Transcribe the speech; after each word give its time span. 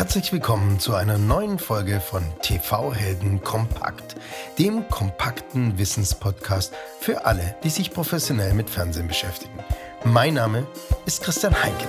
Herzlich 0.00 0.32
willkommen 0.32 0.80
zu 0.80 0.94
einer 0.94 1.18
neuen 1.18 1.58
Folge 1.58 2.00
von 2.00 2.24
TV 2.40 2.94
Helden 2.94 3.42
Kompakt, 3.42 4.16
dem 4.58 4.88
kompakten 4.88 5.76
Wissenspodcast 5.76 6.72
für 7.00 7.26
alle, 7.26 7.54
die 7.62 7.68
sich 7.68 7.90
professionell 7.90 8.54
mit 8.54 8.70
Fernsehen 8.70 9.08
beschäftigen. 9.08 9.58
Mein 10.04 10.32
Name 10.32 10.66
ist 11.04 11.22
Christian 11.22 11.54
Heinke. 11.54 11.84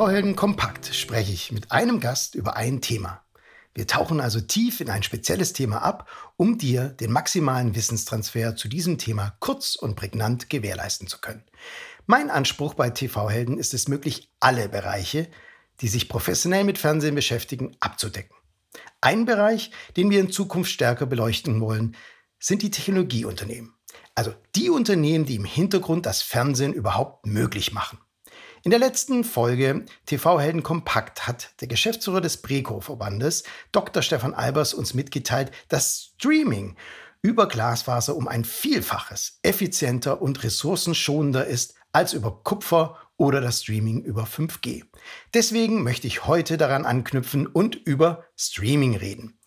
TV-Helden 0.00 0.34
Kompakt 0.34 0.94
spreche 0.94 1.30
ich 1.30 1.52
mit 1.52 1.72
einem 1.72 2.00
Gast 2.00 2.34
über 2.34 2.56
ein 2.56 2.80
Thema. 2.80 3.22
Wir 3.74 3.86
tauchen 3.86 4.18
also 4.18 4.40
tief 4.40 4.80
in 4.80 4.88
ein 4.88 5.02
spezielles 5.02 5.52
Thema 5.52 5.82
ab, 5.82 6.08
um 6.38 6.56
dir 6.56 6.88
den 6.88 7.12
maximalen 7.12 7.74
Wissenstransfer 7.74 8.56
zu 8.56 8.68
diesem 8.68 8.96
Thema 8.96 9.36
kurz 9.40 9.76
und 9.76 9.96
prägnant 9.96 10.48
gewährleisten 10.48 11.06
zu 11.06 11.20
können. 11.20 11.44
Mein 12.06 12.30
Anspruch 12.30 12.72
bei 12.72 12.88
TV-Helden 12.88 13.58
ist 13.58 13.74
es 13.74 13.88
möglich, 13.88 14.32
alle 14.40 14.70
Bereiche, 14.70 15.28
die 15.82 15.88
sich 15.88 16.08
professionell 16.08 16.64
mit 16.64 16.78
Fernsehen 16.78 17.14
beschäftigen, 17.14 17.76
abzudecken. 17.80 18.34
Ein 19.02 19.26
Bereich, 19.26 19.70
den 19.98 20.08
wir 20.08 20.20
in 20.20 20.32
Zukunft 20.32 20.70
stärker 20.70 21.04
beleuchten 21.04 21.60
wollen, 21.60 21.94
sind 22.38 22.62
die 22.62 22.70
Technologieunternehmen. 22.70 23.74
Also 24.14 24.32
die 24.56 24.70
Unternehmen, 24.70 25.26
die 25.26 25.36
im 25.36 25.44
Hintergrund 25.44 26.06
das 26.06 26.22
Fernsehen 26.22 26.72
überhaupt 26.72 27.26
möglich 27.26 27.74
machen. 27.74 27.98
In 28.62 28.70
der 28.70 28.78
letzten 28.78 29.24
Folge 29.24 29.86
TV 30.04 30.38
Helden 30.38 30.62
Kompakt 30.62 31.26
hat 31.26 31.54
der 31.62 31.68
Geschäftsführer 31.68 32.20
des 32.20 32.42
Breco-Verbandes, 32.42 33.44
Dr. 33.72 34.02
Stefan 34.02 34.34
Albers, 34.34 34.74
uns 34.74 34.92
mitgeteilt, 34.92 35.50
dass 35.68 36.12
Streaming 36.18 36.76
über 37.22 37.48
Glasfaser 37.48 38.14
um 38.14 38.28
ein 38.28 38.44
Vielfaches 38.44 39.38
effizienter 39.42 40.20
und 40.20 40.42
ressourcenschonender 40.44 41.46
ist 41.46 41.74
als 41.92 42.12
über 42.12 42.42
Kupfer 42.44 42.98
oder 43.16 43.40
das 43.40 43.62
Streaming 43.62 44.02
über 44.02 44.24
5G. 44.24 44.84
Deswegen 45.32 45.82
möchte 45.82 46.06
ich 46.06 46.26
heute 46.26 46.58
daran 46.58 46.84
anknüpfen 46.84 47.46
und 47.46 47.76
über 47.76 48.24
Streaming 48.36 48.94
reden. 48.94 49.38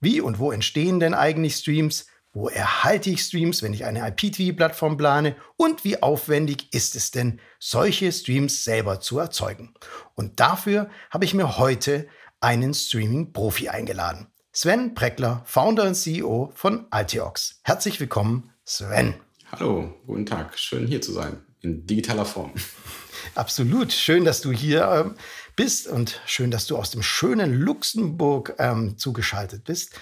Wie 0.00 0.22
und 0.22 0.38
wo 0.38 0.52
entstehen 0.52 1.00
denn 1.00 1.12
eigentlich 1.12 1.56
Streams? 1.56 2.06
Wo 2.36 2.48
erhalte 2.48 3.10
ich 3.10 3.20
Streams, 3.20 3.62
wenn 3.62 3.72
ich 3.72 3.84
eine 3.84 4.08
IPTV-Plattform 4.08 4.96
plane? 4.96 5.36
Und 5.56 5.84
wie 5.84 6.02
aufwendig 6.02 6.74
ist 6.74 6.96
es 6.96 7.12
denn, 7.12 7.40
solche 7.60 8.10
Streams 8.10 8.64
selber 8.64 8.98
zu 8.98 9.20
erzeugen? 9.20 9.72
Und 10.16 10.40
dafür 10.40 10.90
habe 11.10 11.24
ich 11.24 11.32
mir 11.32 11.58
heute 11.58 12.08
einen 12.40 12.74
Streaming-Profi 12.74 13.68
eingeladen. 13.68 14.26
Sven 14.52 14.96
Preckler, 14.96 15.42
Founder 15.44 15.84
und 15.84 15.94
CEO 15.94 16.50
von 16.56 16.88
Altiox. 16.90 17.60
Herzlich 17.62 18.00
willkommen, 18.00 18.50
Sven. 18.64 19.14
Hallo, 19.52 19.94
guten 20.04 20.26
Tag. 20.26 20.58
Schön 20.58 20.88
hier 20.88 21.00
zu 21.00 21.12
sein, 21.12 21.40
in 21.60 21.86
digitaler 21.86 22.24
Form. 22.24 22.52
Absolut. 23.36 23.92
Schön, 23.92 24.24
dass 24.24 24.40
du 24.40 24.50
hier 24.50 24.90
ähm, 24.90 25.14
bist 25.54 25.86
und 25.86 26.20
schön, 26.26 26.50
dass 26.50 26.66
du 26.66 26.76
aus 26.78 26.90
dem 26.90 27.04
schönen 27.04 27.54
Luxemburg 27.54 28.56
ähm, 28.58 28.98
zugeschaltet 28.98 29.62
bist 29.62 29.94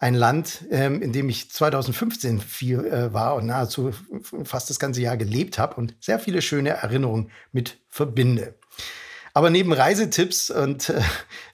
ein 0.00 0.14
Land, 0.14 0.64
ähm, 0.70 1.02
in 1.02 1.12
dem 1.12 1.28
ich 1.28 1.50
2015 1.50 2.40
viel 2.40 2.86
äh, 2.86 3.12
war 3.12 3.36
und 3.36 3.46
nahezu 3.46 3.92
fast 4.44 4.70
das 4.70 4.78
ganze 4.78 5.02
Jahr 5.02 5.18
gelebt 5.18 5.58
habe 5.58 5.76
und 5.76 5.94
sehr 6.00 6.18
viele 6.18 6.40
schöne 6.40 6.70
Erinnerungen 6.70 7.30
mit 7.52 7.78
verbinde. 7.88 8.54
Aber 9.34 9.50
neben 9.50 9.72
Reisetipps, 9.72 10.50
und 10.50 10.88
äh, 10.88 11.02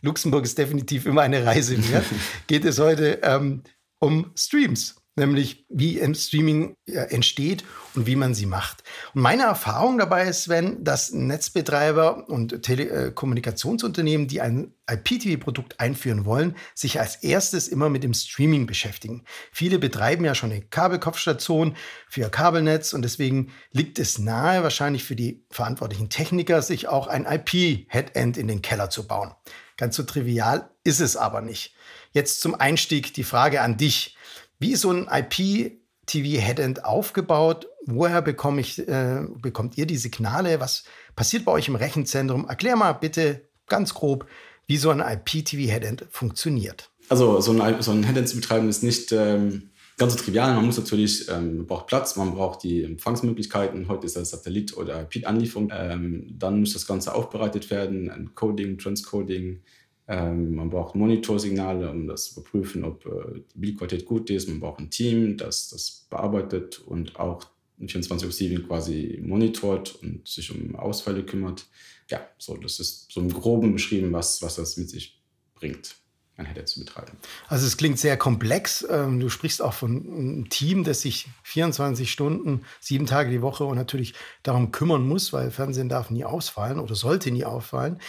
Luxemburg 0.00 0.44
ist 0.44 0.56
definitiv 0.56 1.06
immer 1.06 1.22
eine 1.22 1.44
Reise 1.44 1.76
wert, 1.90 2.06
geht 2.46 2.64
es 2.64 2.78
heute 2.78 3.18
ähm, 3.22 3.62
um 3.98 4.30
Streams 4.36 4.94
nämlich 5.16 5.64
wie 5.68 5.98
im 5.98 6.14
Streaming 6.14 6.76
entsteht 6.86 7.64
und 7.94 8.06
wie 8.06 8.16
man 8.16 8.34
sie 8.34 8.46
macht. 8.46 8.84
Und 9.14 9.22
meine 9.22 9.44
Erfahrung 9.44 9.98
dabei 9.98 10.28
ist, 10.28 10.48
wenn 10.48 10.84
dass 10.84 11.10
Netzbetreiber 11.12 12.28
und 12.28 12.62
Telekommunikationsunternehmen, 12.62 14.28
die 14.28 14.40
ein 14.42 14.74
IPTV-Produkt 14.88 15.80
einführen 15.80 16.26
wollen, 16.26 16.54
sich 16.74 17.00
als 17.00 17.16
erstes 17.16 17.66
immer 17.66 17.88
mit 17.88 18.04
dem 18.04 18.14
Streaming 18.14 18.66
beschäftigen. 18.66 19.24
Viele 19.50 19.78
betreiben 19.78 20.24
ja 20.24 20.34
schon 20.34 20.52
eine 20.52 20.62
Kabelkopfstation 20.62 21.76
für 22.08 22.20
ihr 22.20 22.28
Kabelnetz 22.28 22.92
und 22.92 23.02
deswegen 23.02 23.52
liegt 23.72 23.98
es 23.98 24.18
nahe, 24.18 24.62
wahrscheinlich 24.62 25.02
für 25.02 25.16
die 25.16 25.44
verantwortlichen 25.50 26.10
Techniker, 26.10 26.62
sich 26.62 26.88
auch 26.88 27.06
ein 27.08 27.24
IP-Headend 27.24 28.36
in 28.36 28.48
den 28.48 28.62
Keller 28.62 28.90
zu 28.90 29.06
bauen. 29.06 29.32
Ganz 29.76 29.96
so 29.96 30.04
trivial 30.04 30.70
ist 30.84 31.00
es 31.00 31.16
aber 31.16 31.40
nicht. 31.40 31.74
Jetzt 32.12 32.40
zum 32.40 32.54
Einstieg 32.54 33.12
die 33.12 33.24
Frage 33.24 33.60
an 33.62 33.76
dich. 33.76 34.15
Wie 34.58 34.72
ist 34.72 34.80
so 34.80 34.90
ein 34.90 35.06
IP-TV-Headend 35.10 36.84
aufgebaut? 36.84 37.66
Woher 37.84 38.22
bekomme 38.22 38.60
ich, 38.60 38.86
äh, 38.88 39.22
bekommt 39.40 39.76
ihr 39.76 39.86
die 39.86 39.98
Signale? 39.98 40.60
Was 40.60 40.84
passiert 41.14 41.44
bei 41.44 41.52
euch 41.52 41.68
im 41.68 41.76
Rechenzentrum? 41.76 42.48
Erklär 42.48 42.76
mal 42.76 42.92
bitte 42.92 43.42
ganz 43.66 43.92
grob, 43.92 44.26
wie 44.66 44.78
so 44.78 44.90
ein 44.90 45.00
IP-TV-Headend 45.00 46.06
funktioniert. 46.10 46.90
Also 47.08 47.40
so 47.40 47.52
ein, 47.52 47.82
so 47.82 47.92
ein 47.92 48.02
Headend 48.02 48.28
zu 48.28 48.36
betreiben 48.36 48.68
ist 48.68 48.82
nicht 48.82 49.12
ähm, 49.12 49.70
ganz 49.98 50.14
so 50.14 50.18
trivial. 50.18 50.54
Man 50.54 50.66
muss 50.66 50.78
natürlich, 50.78 51.28
ähm, 51.28 51.58
man 51.58 51.66
braucht 51.66 51.86
Platz, 51.86 52.16
man 52.16 52.34
braucht 52.34 52.62
die 52.62 52.82
Empfangsmöglichkeiten. 52.82 53.88
Heute 53.88 54.06
ist 54.06 54.16
das 54.16 54.30
Satellit- 54.30 54.76
oder 54.76 55.02
IP-Anlieferung. 55.02 55.70
Ähm, 55.72 56.26
dann 56.30 56.60
muss 56.60 56.72
das 56.72 56.86
Ganze 56.86 57.14
aufbereitet 57.14 57.70
werden, 57.70 58.30
Coding, 58.34 58.78
Transcoding, 58.78 59.60
man 60.06 60.70
braucht 60.70 60.94
Monitorsignale, 60.94 61.90
um 61.90 62.06
das 62.06 62.26
zu 62.26 62.40
überprüfen, 62.40 62.84
ob 62.84 63.04
äh, 63.06 63.40
die 63.54 63.58
Bildqualität 63.58 64.06
gut 64.06 64.30
ist. 64.30 64.48
Man 64.48 64.60
braucht 64.60 64.80
ein 64.80 64.90
Team, 64.90 65.36
das 65.36 65.68
das 65.70 66.06
bearbeitet 66.08 66.78
und 66.78 67.18
auch 67.18 67.44
24 67.78 68.32
7 68.32 68.66
quasi 68.66 69.20
monitort 69.22 69.98
und 70.02 70.26
sich 70.26 70.50
um 70.54 70.76
Ausfälle 70.76 71.24
kümmert. 71.24 71.66
Ja, 72.08 72.26
so, 72.38 72.56
das 72.56 72.78
ist 72.78 73.10
so 73.10 73.20
im 73.20 73.32
Groben 73.32 73.72
beschrieben, 73.72 74.12
was, 74.12 74.40
was 74.42 74.56
das 74.56 74.76
mit 74.76 74.88
sich 74.88 75.20
bringt 75.54 75.96
ein 76.36 76.46
Header 76.46 76.66
zu 76.66 76.80
betreiben. 76.80 77.12
Also 77.48 77.66
es 77.66 77.76
klingt 77.76 77.98
sehr 77.98 78.16
komplex. 78.16 78.86
Ähm, 78.90 79.20
du 79.20 79.28
sprichst 79.28 79.62
auch 79.62 79.72
von 79.72 79.90
einem 79.90 80.48
Team, 80.50 80.84
das 80.84 81.00
sich 81.00 81.28
24 81.44 82.10
Stunden, 82.10 82.62
sieben 82.80 83.06
Tage 83.06 83.30
die 83.30 83.42
Woche 83.42 83.64
und 83.64 83.76
natürlich 83.76 84.14
darum 84.42 84.70
kümmern 84.70 85.06
muss, 85.06 85.32
weil 85.32 85.50
Fernsehen 85.50 85.88
darf 85.88 86.10
nie 86.10 86.24
ausfallen 86.24 86.78
oder 86.78 86.94
sollte 86.94 87.30
nie 87.30 87.44
auffallen. 87.44 88.00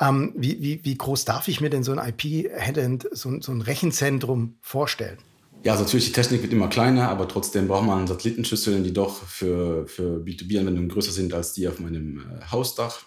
Ähm, 0.00 0.34
wie, 0.36 0.60
wie, 0.60 0.84
wie 0.84 0.96
groß 0.96 1.24
darf 1.24 1.48
ich 1.48 1.60
mir 1.60 1.70
denn 1.70 1.82
so 1.82 1.92
ein 1.92 1.98
IP-Headend, 1.98 3.08
so, 3.12 3.40
so 3.40 3.52
ein 3.52 3.62
Rechenzentrum 3.62 4.58
vorstellen? 4.60 5.18
Ja, 5.62 5.72
also 5.72 5.84
natürlich, 5.84 6.06
die 6.06 6.12
Technik 6.12 6.42
wird 6.42 6.52
immer 6.52 6.68
kleiner, 6.68 7.10
aber 7.10 7.28
trotzdem 7.28 7.68
braucht 7.68 7.86
man 7.86 8.06
Satellitenschüsseln, 8.06 8.82
die 8.82 8.94
doch 8.94 9.22
für, 9.24 9.86
für 9.86 10.18
B2B-Anwendungen 10.18 10.88
größer 10.88 11.12
sind 11.12 11.34
als 11.34 11.52
die 11.52 11.68
auf 11.68 11.80
meinem 11.80 12.18
äh, 12.18 12.50
Hausdach. 12.50 13.04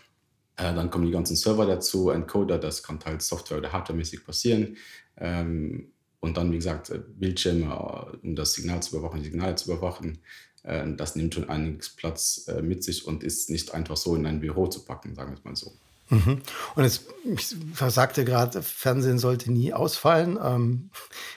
Äh, 0.58 0.74
dann 0.74 0.90
kommen 0.90 1.06
die 1.06 1.12
ganzen 1.12 1.36
Server 1.36 1.66
dazu, 1.66 2.10
Encoder, 2.10 2.58
das 2.58 2.84
kann 2.84 3.00
halt 3.06 3.22
Software- 3.22 3.58
oder 3.58 3.72
Hardware-mäßig 3.72 4.26
passieren. 4.26 4.78
Ähm, 5.18 5.92
und 6.20 6.38
dann, 6.38 6.52
wie 6.52 6.58
gesagt, 6.58 6.90
äh, 6.90 7.00
Bildschirme, 7.00 7.66
äh, 7.66 8.18
um 8.26 8.36
das 8.36 8.54
Signal 8.54 8.82
zu 8.82 8.96
überwachen, 8.96 9.20
die 9.20 9.30
Signale 9.30 9.56
zu 9.56 9.72
überwachen. 9.72 10.20
Äh, 10.64 10.94
das 10.96 11.16
nimmt 11.16 11.34
schon 11.34 11.50
einiges 11.50 11.90
Platz 11.90 12.46
äh, 12.48 12.62
mit 12.62 12.84
sich 12.84 13.06
und 13.06 13.24
ist 13.24 13.50
nicht 13.50 13.74
einfach 13.74 13.98
so 13.98 14.16
in 14.16 14.26
ein 14.26 14.40
Büro 14.40 14.68
zu 14.68 14.86
packen, 14.86 15.16
sagen 15.16 15.32
wir 15.32 15.38
es 15.38 15.44
mal 15.44 15.56
so. 15.56 15.74
Mhm. 16.10 16.42
Und 16.76 16.84
es, 16.84 17.06
ich 17.26 17.56
sagte 17.90 18.24
gerade, 18.26 18.62
Fernsehen 18.62 19.20
sollte 19.20 19.52
nie 19.52 19.74
ausfallen. 19.74 20.38
Ähm, 20.42 20.92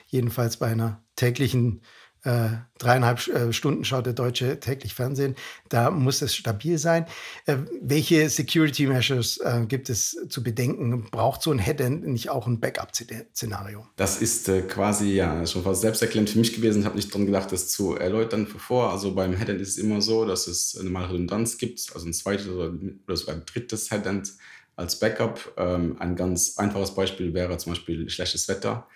jedenfalls 0.07 0.57
bei 0.57 0.67
einer 0.67 1.01
täglichen 1.15 1.81
äh, 2.23 2.49
dreieinhalb 2.77 3.27
äh, 3.27 3.53
Stunden 3.53 3.85
schaut 3.85 4.05
der 4.05 4.13
Deutsche 4.13 4.59
täglich 4.59 4.93
Fernsehen. 4.93 5.35
Da 5.69 5.91
muss 5.91 6.21
es 6.21 6.35
stabil 6.35 6.77
sein. 6.77 7.05
Äh, 7.45 7.57
welche 7.81 8.29
Security 8.29 8.87
Measures 8.87 9.37
äh, 9.37 9.65
gibt 9.67 9.89
es 9.89 10.17
zu 10.29 10.43
bedenken? 10.43 11.05
Braucht 11.09 11.41
so 11.41 11.51
ein 11.51 11.59
Headend 11.59 12.07
nicht 12.07 12.29
auch 12.29 12.47
ein 12.47 12.59
Backup-Szenario? 12.59 13.87
Das 13.95 14.21
ist 14.21 14.49
äh, 14.49 14.61
quasi 14.63 15.13
ja 15.13 15.45
schon 15.45 15.63
fast 15.63 15.81
selbsterklärend 15.81 16.29
für 16.29 16.39
mich 16.39 16.53
gewesen. 16.53 16.79
Ich 16.79 16.85
habe 16.85 16.95
nicht 16.95 17.13
daran 17.13 17.25
gedacht, 17.25 17.51
das 17.51 17.69
zu 17.69 17.95
erläutern 17.95 18.47
zuvor. 18.47 18.91
Also 18.91 19.13
beim 19.13 19.33
Headend 19.33 19.61
ist 19.61 19.69
es 19.69 19.77
immer 19.77 20.01
so, 20.01 20.25
dass 20.25 20.47
es 20.47 20.75
eine 20.75 20.89
normale 20.89 21.13
Redundanz 21.13 21.57
gibt, 21.57 21.91
also 21.93 22.07
ein 22.07 22.13
zweites 22.13 22.47
oder, 22.47 22.73
oder 23.05 23.15
sogar 23.15 23.35
ein 23.35 23.43
drittes 23.45 23.91
Headend 23.91 24.33
als 24.75 24.99
Backup. 24.99 25.53
Ähm, 25.57 25.95
ein 25.99 26.15
ganz 26.15 26.57
einfaches 26.57 26.93
Beispiel 26.93 27.33
wäre 27.33 27.57
zum 27.57 27.73
Beispiel 27.73 28.09
schlechtes 28.09 28.47
Wetter 28.47 28.87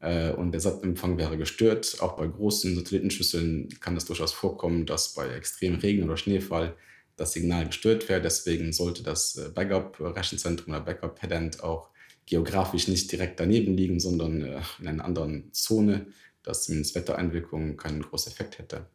und 0.00 0.52
der 0.52 0.60
Satzempfang 0.60 1.18
wäre 1.18 1.36
gestört. 1.36 1.98
Auch 2.00 2.16
bei 2.16 2.26
großen 2.26 2.74
Satellitenschüsseln 2.74 3.68
kann 3.80 3.96
es 3.98 4.06
durchaus 4.06 4.32
vorkommen, 4.32 4.86
dass 4.86 5.12
bei 5.12 5.28
extremem 5.28 5.78
Regen 5.78 6.04
oder 6.04 6.16
Schneefall 6.16 6.74
das 7.20 7.32
Signal 7.32 7.66
gestört 7.66 8.08
wäre. 8.08 8.22
Deswegen 8.22 8.72
sollte 8.72 9.02
das 9.02 9.36
äh, 9.36 9.50
Backup-Rechenzentrum 9.50 10.72
oder 10.72 10.82
Backup-Headend 10.82 11.62
auch 11.62 11.90
geografisch 12.26 12.88
nicht 12.88 13.12
direkt 13.12 13.38
daneben 13.38 13.76
liegen, 13.76 14.00
sondern 14.00 14.42
äh, 14.42 14.60
in 14.80 14.88
einer 14.88 15.04
anderen 15.04 15.52
Zone, 15.52 16.06
dass 16.42 16.64
zumindest 16.64 16.94
Wettereinwirkungen 16.94 17.76
keinen 17.76 18.02
großen 18.02 18.32
Effekt 18.32 18.58
hätte. 18.58 18.86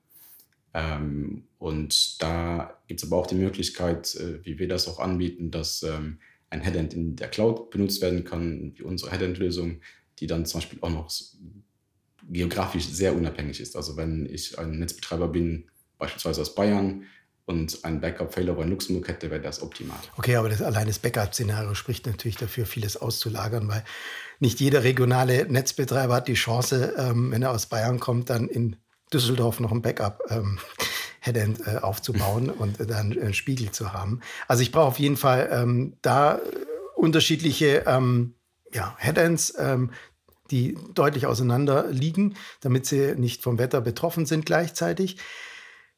Ähm, 0.74 1.44
und 1.60 2.22
da 2.22 2.80
gibt 2.88 3.02
es 3.02 3.08
aber 3.08 3.22
auch 3.22 3.28
die 3.28 3.36
Möglichkeit, 3.36 4.18
wie 4.44 4.58
wir 4.60 4.68
das 4.68 4.88
auch 4.88 5.00
anbieten, 5.00 5.52
dass 5.52 5.84
ähm, 5.84 6.18
ein 6.50 6.62
Headend 6.62 6.94
in 6.94 7.16
der 7.16 7.30
Cloud 7.30 7.70
benutzt 7.70 8.02
werden 8.02 8.24
kann, 8.24 8.74
wie 8.76 8.84
unsere 8.84 9.12
Headend-Lösung, 9.12 9.82
die 10.20 10.28
dann 10.28 10.46
zum 10.46 10.60
Beispiel 10.60 10.80
auch 10.82 10.90
noch 10.90 11.12
geografisch 12.28 12.88
sehr 12.88 13.16
unabhängig 13.16 13.60
ist. 13.60 13.76
Also 13.76 13.98
wenn 13.98 14.26
ich 14.26 14.58
ein 14.58 14.80
Netzbetreiber 14.80 15.28
bin, 15.28 15.70
beispielsweise 15.98 16.42
aus 16.42 16.56
Bayern, 16.56 17.06
und 17.46 17.86
ein 17.86 18.02
Backup-Failover 18.02 18.64
in 18.64 18.72
Luxemburg 18.72 19.08
hätte, 19.08 19.30
wäre 19.30 19.42
das 19.42 19.62
optimal. 19.62 19.98
Okay, 20.18 20.36
aber 20.36 20.50
das, 20.50 20.62
allein 20.62 20.88
das 20.88 21.00
Backup-Szenario 21.00 21.76
spricht 21.76 22.08
natürlich 22.08 22.38
dafür, 22.38 22.66
vieles 22.66 22.98
auszulagern, 22.98 23.68
weil 23.68 23.84
nicht 24.40 24.60
jeder 24.60 24.84
regionale 24.84 25.46
Netzbetreiber 25.46 26.16
hat 26.16 26.28
die 26.28 26.34
Chance, 26.34 26.96
ähm, 26.98 27.32
wenn 27.32 27.44
er 27.44 27.52
aus 27.52 27.68
Bayern 27.68 28.00
kommt, 28.00 28.30
dann 28.30 28.48
in 28.48 28.78
Düsseldorf 29.14 29.60
noch 29.60 29.72
ein 29.72 29.82
Backup 29.82 30.24
ähm, 30.30 30.60
Headend 31.20 31.66
äh, 31.68 31.78
aufzubauen 31.78 32.50
und 32.58 32.80
äh, 32.80 32.88
dann 32.88 33.12
einen 33.12 33.34
Spiegel 33.34 33.72
zu 33.72 33.94
haben. 33.94 34.22
Also 34.48 34.64
ich 34.64 34.72
brauche 34.72 34.88
auf 34.88 35.00
jeden 35.00 35.18
Fall 35.18 35.50
ähm, 35.52 35.98
da 36.02 36.40
unterschiedliche 36.96 37.84
ähm, 37.86 38.34
ja, 38.76 38.96
Headends, 39.00 39.54
ähm, 39.58 39.92
die 40.52 40.78
deutlich 40.94 41.26
auseinander 41.26 41.88
liegen, 41.90 42.36
damit 42.62 42.86
sie 42.86 43.16
nicht 43.16 43.42
vom 43.42 43.58
Wetter 43.58 43.82
betroffen 43.82 44.26
sind 44.26 44.46
gleichzeitig. 44.46 45.18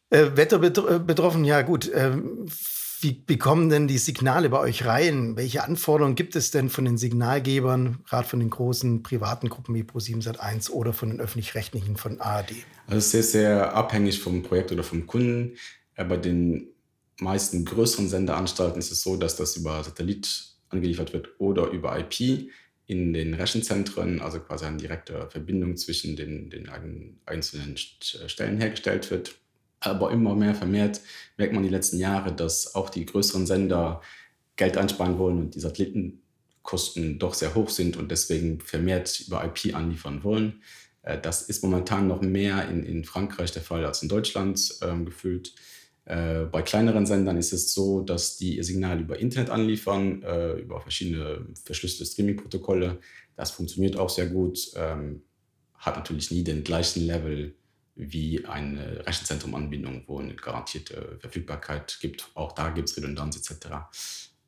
Äh, 0.09 0.31
Wetter 0.35 0.61
äh, 0.63 0.99
betroffen, 0.99 1.43
ja 1.43 1.61
gut. 1.63 1.89
Äh, 1.89 2.17
wie, 2.99 3.23
wie 3.27 3.37
kommen 3.37 3.69
denn 3.69 3.87
die 3.87 3.97
Signale 3.97 4.49
bei 4.49 4.59
euch 4.59 4.85
rein? 4.85 5.35
Welche 5.35 5.63
Anforderungen 5.63 6.15
gibt 6.15 6.35
es 6.35 6.49
denn 6.49 6.69
von 6.69 6.85
den 6.85 6.97
Signalgebern, 6.97 7.99
gerade 8.09 8.27
von 8.27 8.39
den 8.39 8.49
großen 8.49 9.03
privaten 9.03 9.49
Gruppen 9.49 9.75
wie 9.75 9.83
Pro7 9.83 10.71
oder 10.71 10.93
von 10.93 11.09
den 11.09 11.19
öffentlich-rechtlichen 11.19 11.97
von 11.97 12.21
ARD? 12.21 12.53
Also 12.87 13.01
sehr, 13.01 13.23
sehr 13.23 13.75
abhängig 13.75 14.19
vom 14.19 14.41
Projekt 14.41 14.71
oder 14.71 14.83
vom 14.83 15.05
Kunden. 15.05 15.57
Äh, 15.95 16.05
bei 16.05 16.17
den 16.17 16.69
meisten 17.19 17.65
größeren 17.65 18.09
Senderanstalten 18.09 18.79
ist 18.79 18.91
es 18.91 19.01
so, 19.01 19.17
dass 19.17 19.35
das 19.35 19.57
über 19.57 19.83
Satellit 19.83 20.55
angeliefert 20.69 21.13
wird 21.13 21.29
oder 21.39 21.69
über 21.69 21.97
IP 21.99 22.49
in 22.87 23.13
den 23.13 23.33
Rechenzentren, 23.33 24.21
also 24.21 24.39
quasi 24.39 24.65
eine 24.65 24.77
direkte 24.77 25.29
Verbindung 25.29 25.77
zwischen 25.77 26.15
den, 26.15 26.49
den 26.49 26.69
einzelnen 27.25 27.77
Stellen 27.77 28.57
hergestellt 28.57 29.11
wird 29.11 29.35
aber 29.79 30.11
immer 30.11 30.35
mehr 30.35 30.55
vermehrt 30.55 31.01
merkt 31.37 31.53
man 31.53 31.63
die 31.63 31.69
letzten 31.69 31.99
Jahre, 31.99 32.33
dass 32.33 32.75
auch 32.75 32.89
die 32.89 33.05
größeren 33.05 33.45
Sender 33.45 34.01
Geld 34.55 34.77
einsparen 34.77 35.19
wollen 35.19 35.37
und 35.37 35.55
die 35.55 35.59
Satellitenkosten 35.59 37.19
doch 37.19 37.33
sehr 37.33 37.53
hoch 37.53 37.69
sind 37.69 37.95
und 37.97 38.09
deswegen 38.09 38.59
vermehrt 38.59 39.23
über 39.27 39.43
IP 39.45 39.75
anliefern 39.75 40.23
wollen. 40.23 40.63
Äh, 41.03 41.19
das 41.19 41.43
ist 41.43 41.63
momentan 41.63 42.07
noch 42.07 42.21
mehr 42.21 42.67
in, 42.69 42.83
in 42.83 43.05
Frankreich 43.05 43.51
der 43.51 43.61
Fall 43.61 43.85
als 43.85 44.01
in 44.01 44.09
Deutschland 44.09 44.79
ähm, 44.81 45.05
gefühlt. 45.05 45.53
Äh, 46.07 46.45
bei 46.45 46.61
kleineren 46.61 47.05
Sendern 47.05 47.35
ist 47.35 47.51
es 47.51 47.73
so, 47.73 48.01
dass 48.01 48.37
die 48.37 48.55
ihr 48.55 48.63
Signal 48.63 49.01
über 49.01 49.19
Internet 49.19 49.49
anliefern, 49.49 50.23
äh, 50.23 50.53
über 50.53 50.79
verschiedene 50.79 51.45
verschlüsselte 51.65 52.09
Streaming-Protokolle. 52.09 52.99
Das 53.35 53.51
funktioniert 53.51 53.97
auch 53.97 54.09
sehr 54.09 54.27
gut, 54.27 54.71
ähm, 54.75 55.23
hat 55.75 55.97
natürlich 55.97 56.31
nie 56.31 56.45
den 56.45 56.63
gleichen 56.63 57.05
Level 57.05 57.55
wie 57.95 58.45
eine 58.45 59.05
Rechenzentrumanbindung, 59.05 60.03
wo 60.07 60.19
eine 60.19 60.35
garantierte 60.35 61.17
Verfügbarkeit 61.19 61.97
gibt. 61.99 62.29
Auch 62.35 62.53
da 62.53 62.69
gibt 62.69 62.89
es 62.89 62.95
Redundanz 62.95 63.35
etc. 63.35 63.67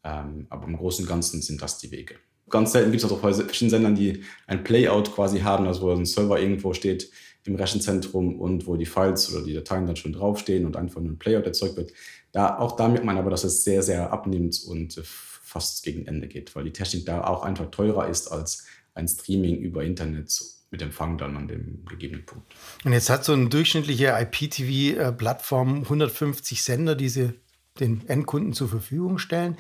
Ähm, 0.05 0.47
aber 0.49 0.65
im 0.65 0.77
Großen 0.77 1.03
und 1.03 1.09
Ganzen 1.09 1.41
sind 1.41 1.61
das 1.61 1.77
die 1.77 1.91
Wege. 1.91 2.15
Ganz 2.49 2.71
selten 2.71 2.91
gibt 2.91 3.03
es 3.03 3.11
auch 3.11 3.19
bei 3.19 3.33
verschiedenen 3.33 3.69
Sendern, 3.71 3.95
die 3.95 4.23
ein 4.47 4.63
Playout 4.63 5.11
quasi 5.13 5.41
haben, 5.41 5.67
also 5.67 5.81
wo 5.81 5.91
ein 5.91 6.05
Server 6.05 6.39
irgendwo 6.39 6.73
steht 6.73 7.11
im 7.45 7.55
Rechenzentrum 7.55 8.39
und 8.39 8.67
wo 8.67 8.75
die 8.75 8.85
Files 8.85 9.33
oder 9.33 9.43
die 9.43 9.53
Dateien 9.53 9.87
dann 9.87 9.95
schon 9.95 10.13
draufstehen 10.13 10.65
und 10.65 10.75
einfach 10.75 11.01
nur 11.01 11.11
ein 11.11 11.19
Playout 11.19 11.45
erzeugt 11.45 11.77
wird. 11.77 11.93
Da, 12.31 12.57
auch 12.57 12.75
da 12.75 12.87
merkt 12.87 13.05
man 13.05 13.17
aber, 13.17 13.29
dass 13.29 13.43
es 13.43 13.63
sehr, 13.63 13.81
sehr 13.81 14.11
abnimmt 14.11 14.63
und 14.67 15.01
fast 15.03 15.83
gegen 15.83 16.05
Ende 16.05 16.27
geht, 16.27 16.55
weil 16.55 16.65
die 16.65 16.73
Technik 16.73 17.05
da 17.05 17.23
auch 17.23 17.43
einfach 17.43 17.71
teurer 17.71 18.07
ist 18.07 18.27
als 18.27 18.65
ein 18.93 19.07
Streaming 19.07 19.57
über 19.57 19.83
Internet 19.83 20.39
mit 20.71 20.81
Empfang 20.81 21.17
dann 21.17 21.35
an 21.35 21.47
dem 21.47 21.83
gegebenen 21.85 22.25
Punkt. 22.25 22.53
Und 22.83 22.93
jetzt 22.93 23.09
hat 23.09 23.25
so 23.25 23.33
eine 23.33 23.49
durchschnittliche 23.49 24.15
IPTV-Plattform 24.19 25.83
150 25.83 26.63
Sender, 26.63 26.95
die 26.95 27.09
sie 27.09 27.33
den 27.79 28.07
Endkunden 28.07 28.53
zur 28.53 28.69
Verfügung 28.69 29.17
stellen. 29.17 29.57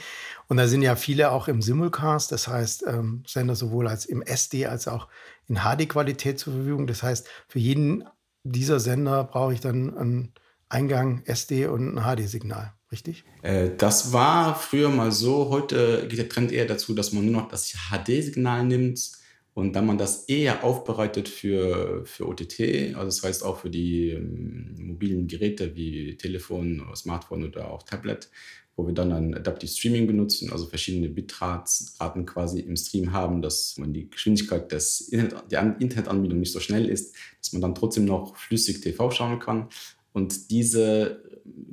Und 0.47 0.57
da 0.57 0.67
sind 0.67 0.81
ja 0.81 0.95
viele 0.95 1.31
auch 1.31 1.47
im 1.47 1.61
Simulcast, 1.61 2.31
das 2.31 2.47
heißt 2.47 2.85
ähm, 2.87 3.23
Sender 3.25 3.55
sowohl 3.55 3.87
als 3.87 4.05
im 4.05 4.21
SD 4.21 4.67
als 4.67 4.87
auch 4.87 5.07
in 5.47 5.57
HD-Qualität 5.57 6.39
zur 6.39 6.53
Verfügung. 6.53 6.87
Das 6.87 7.03
heißt, 7.03 7.27
für 7.47 7.59
jeden 7.59 8.03
dieser 8.43 8.79
Sender 8.79 9.23
brauche 9.23 9.53
ich 9.53 9.59
dann 9.59 9.97
einen 9.97 10.33
Eingang 10.69 11.23
SD 11.25 11.67
und 11.67 11.97
ein 11.97 12.03
HD-Signal, 12.03 12.73
richtig? 12.91 13.23
Äh, 13.41 13.71
das 13.77 14.13
war 14.13 14.55
früher 14.55 14.89
mal 14.89 15.11
so. 15.11 15.49
Heute 15.49 16.07
geht 16.07 16.19
der 16.19 16.29
Trend 16.29 16.51
eher 16.51 16.65
dazu, 16.65 16.93
dass 16.93 17.11
man 17.11 17.25
nur 17.25 17.41
noch 17.41 17.49
das 17.49 17.73
HD-Signal 17.91 18.65
nimmt 18.65 19.19
und 19.53 19.73
da 19.73 19.81
man 19.81 19.97
das 19.97 20.25
eher 20.25 20.63
aufbereitet 20.63 21.27
für, 21.27 22.05
für 22.05 22.27
OTT, 22.27 22.95
also 22.95 23.05
das 23.05 23.23
heißt 23.23 23.43
auch 23.43 23.57
für 23.57 23.69
die 23.69 24.11
ähm, 24.11 24.75
mobilen 24.79 25.27
Geräte 25.27 25.75
wie 25.75 26.15
Telefon, 26.17 26.85
Smartphone 26.95 27.45
oder 27.45 27.71
auch 27.71 27.83
Tablet, 27.83 28.29
wo 28.79 28.87
wir 28.87 28.93
dann 28.93 29.11
ein 29.11 29.35
Adaptive 29.35 29.69
Streaming 29.69 30.07
benutzen, 30.07 30.53
also 30.53 30.65
verschiedene 30.65 31.09
Bitraten 31.09 32.25
quasi 32.25 32.61
im 32.61 32.77
Stream 32.77 33.11
haben, 33.11 33.41
dass 33.41 33.77
man 33.77 33.91
die 33.91 34.09
Geschwindigkeit 34.09 34.71
des 34.71 35.01
Internet, 35.01 35.51
der 35.51 35.75
Internetanbindung 35.79 36.39
nicht 36.39 36.53
so 36.53 36.61
schnell 36.61 36.87
ist, 36.87 37.13
dass 37.41 37.51
man 37.51 37.61
dann 37.61 37.75
trotzdem 37.75 38.05
noch 38.05 38.37
flüssig 38.37 38.79
TV 38.79 39.11
schauen 39.11 39.39
kann. 39.39 39.67
Und 40.13 40.49
diese 40.49 41.21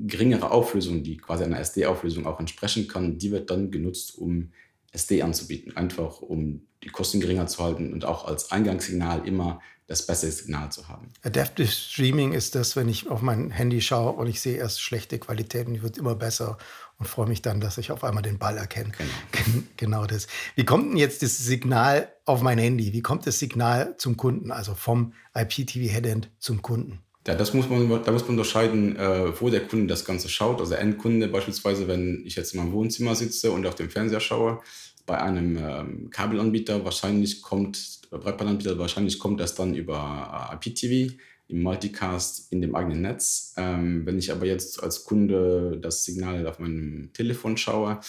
geringere 0.06 0.50
Auflösung, 0.50 1.04
die 1.04 1.16
quasi 1.16 1.44
einer 1.44 1.60
SD-Auflösung 1.60 2.26
auch 2.26 2.40
entsprechen 2.40 2.88
kann, 2.88 3.18
die 3.18 3.30
wird 3.30 3.50
dann 3.50 3.70
genutzt, 3.70 4.18
um 4.18 4.50
SD 4.96 5.22
anzubieten, 5.22 5.76
einfach 5.76 6.20
um 6.20 6.66
die 6.82 6.88
Kosten 6.88 7.20
geringer 7.20 7.46
zu 7.46 7.62
halten 7.62 7.92
und 7.92 8.04
auch 8.04 8.26
als 8.26 8.50
Eingangssignal 8.50 9.26
immer 9.26 9.60
das 9.86 10.04
bessere 10.04 10.32
Signal 10.32 10.72
zu 10.72 10.88
haben. 10.88 11.12
Adaptive 11.22 11.68
Streaming 11.68 12.32
ist 12.32 12.56
das, 12.56 12.74
wenn 12.74 12.88
ich 12.88 13.08
auf 13.08 13.22
mein 13.22 13.50
Handy 13.50 13.80
schaue 13.80 14.12
und 14.12 14.26
ich 14.26 14.40
sehe 14.40 14.56
erst 14.56 14.82
schlechte 14.82 15.18
Qualität 15.18 15.68
und 15.68 15.74
die 15.74 15.82
wird 15.82 15.96
immer 15.96 16.16
besser 16.16 16.58
und 16.98 17.06
freue 17.06 17.28
mich 17.28 17.40
dann, 17.42 17.60
dass 17.60 17.78
ich 17.78 17.92
auf 17.92 18.02
einmal 18.02 18.22
den 18.22 18.38
Ball 18.38 18.56
erkenne. 18.56 18.92
Genau. 19.32 19.62
genau 19.76 20.06
das. 20.06 20.26
Wie 20.56 20.64
kommt 20.64 20.90
denn 20.90 20.96
jetzt 20.96 21.22
das 21.22 21.38
Signal 21.38 22.12
auf 22.24 22.42
mein 22.42 22.58
Handy? 22.58 22.92
Wie 22.92 23.02
kommt 23.02 23.26
das 23.26 23.38
Signal 23.38 23.96
zum 23.96 24.16
Kunden, 24.16 24.50
also 24.50 24.74
vom 24.74 25.12
IPTV 25.34 25.92
Headend 25.92 26.30
zum 26.38 26.62
Kunden? 26.62 27.00
Ja, 27.26 27.34
das 27.34 27.54
muss 27.54 27.68
man, 27.68 27.88
da 28.04 28.12
muss 28.12 28.22
man 28.22 28.30
unterscheiden, 28.30 28.96
äh, 28.96 29.40
wo 29.40 29.50
der 29.50 29.66
Kunde 29.66 29.88
das 29.88 30.04
Ganze 30.04 30.28
schaut. 30.28 30.60
Also 30.60 30.74
Endkunde 30.74 31.26
beispielsweise, 31.26 31.88
wenn 31.88 32.22
ich 32.24 32.36
jetzt 32.36 32.54
in 32.54 32.60
meinem 32.60 32.72
Wohnzimmer 32.72 33.16
sitze 33.16 33.50
und 33.50 33.66
auf 33.66 33.74
dem 33.74 33.90
Fernseher 33.90 34.20
schaue, 34.20 34.60
bei 35.06 35.20
einem 35.20 35.56
ähm, 35.56 36.10
Kabelanbieter 36.10 36.84
wahrscheinlich 36.84 37.42
kommt, 37.42 38.00
Breitbandanbieter 38.10 38.78
wahrscheinlich 38.78 39.18
kommt 39.18 39.40
das 39.40 39.54
dann 39.54 39.74
über 39.74 40.50
äh, 40.52 40.68
IPTV 40.68 41.14
im 41.48 41.62
Multicast 41.62 42.52
in 42.52 42.60
dem 42.60 42.74
eigenen 42.76 43.02
Netz. 43.02 43.54
Ähm, 43.56 44.06
wenn 44.06 44.18
ich 44.18 44.30
aber 44.30 44.46
jetzt 44.46 44.82
als 44.82 45.04
Kunde 45.04 45.78
das 45.80 46.04
Signal 46.04 46.46
auf 46.46 46.60
meinem 46.60 47.10
Telefon 47.12 47.56
schaue 47.56 48.00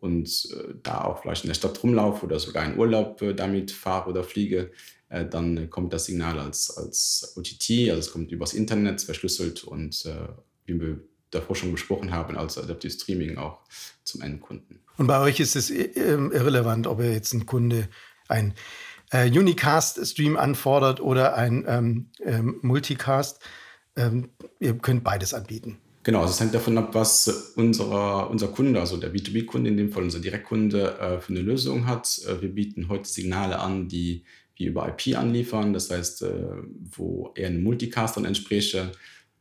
und 0.00 0.48
äh, 0.52 0.74
da 0.82 1.02
auch 1.02 1.22
vielleicht 1.22 1.44
in 1.44 1.48
der 1.48 1.54
Stadt 1.54 1.82
rumlaufe 1.82 2.26
oder 2.26 2.38
sogar 2.38 2.64
in 2.66 2.78
Urlaub 2.78 3.22
äh, 3.22 3.34
damit 3.34 3.70
fahre 3.70 4.10
oder 4.10 4.22
fliege, 4.22 4.70
äh, 5.08 5.24
dann 5.24 5.70
kommt 5.70 5.92
das 5.92 6.06
Signal 6.06 6.38
als, 6.38 6.76
als 6.76 7.34
OTT, 7.36 7.90
also 7.90 8.00
es 8.00 8.10
kommt 8.12 8.32
übers 8.32 8.54
Internet 8.54 9.00
verschlüsselt 9.02 9.64
und 9.64 10.04
äh, 10.06 10.28
wie 10.66 10.80
wir 10.80 11.00
davor 11.30 11.56
schon 11.56 11.72
besprochen 11.72 12.12
haben, 12.12 12.36
als 12.36 12.58
Adaptive 12.58 12.92
Streaming 12.92 13.36
auch 13.36 13.60
zum 14.04 14.22
Endkunden. 14.22 14.80
Und 14.96 15.06
bei 15.06 15.20
euch 15.20 15.40
ist 15.40 15.56
es 15.56 15.70
ähm, 15.70 16.32
irrelevant, 16.32 16.86
ob 16.86 17.00
ihr 17.00 17.12
jetzt 17.12 17.32
ein 17.34 17.46
Kunde 17.46 17.88
ein 18.28 18.54
äh, 19.12 19.28
Unicast-Stream 19.28 20.36
anfordert 20.36 21.00
oder 21.00 21.36
ein 21.36 21.64
ähm, 21.68 22.06
ähm, 22.24 22.58
Multicast. 22.62 23.40
Ähm, 23.96 24.30
ihr 24.58 24.74
könnt 24.78 25.04
beides 25.04 25.34
anbieten. 25.34 25.78
Genau, 26.02 26.20
also 26.20 26.32
es 26.32 26.40
hängt 26.40 26.54
davon 26.54 26.78
ab, 26.78 26.90
was 26.92 27.52
unserer, 27.56 28.30
unser 28.30 28.48
Kunde, 28.48 28.78
also 28.78 28.96
der 28.96 29.12
B2B-Kunde, 29.12 29.70
in 29.70 29.76
dem 29.76 29.90
Fall 29.90 30.04
unser 30.04 30.20
Direktkunde, 30.20 30.98
äh, 30.98 31.20
für 31.20 31.32
eine 31.32 31.40
Lösung 31.40 31.86
hat. 31.86 32.20
Äh, 32.26 32.40
wir 32.42 32.54
bieten 32.54 32.88
heute 32.88 33.08
Signale 33.08 33.58
an, 33.58 33.88
die 33.88 34.24
wir 34.56 34.68
über 34.68 34.88
IP 34.88 35.16
anliefern, 35.16 35.72
das 35.72 35.90
heißt, 35.90 36.22
äh, 36.22 36.44
wo 36.90 37.32
eher 37.34 37.48
ein 37.48 37.62
Multicast 37.62 38.16
dann 38.16 38.24
entspräche 38.24 38.92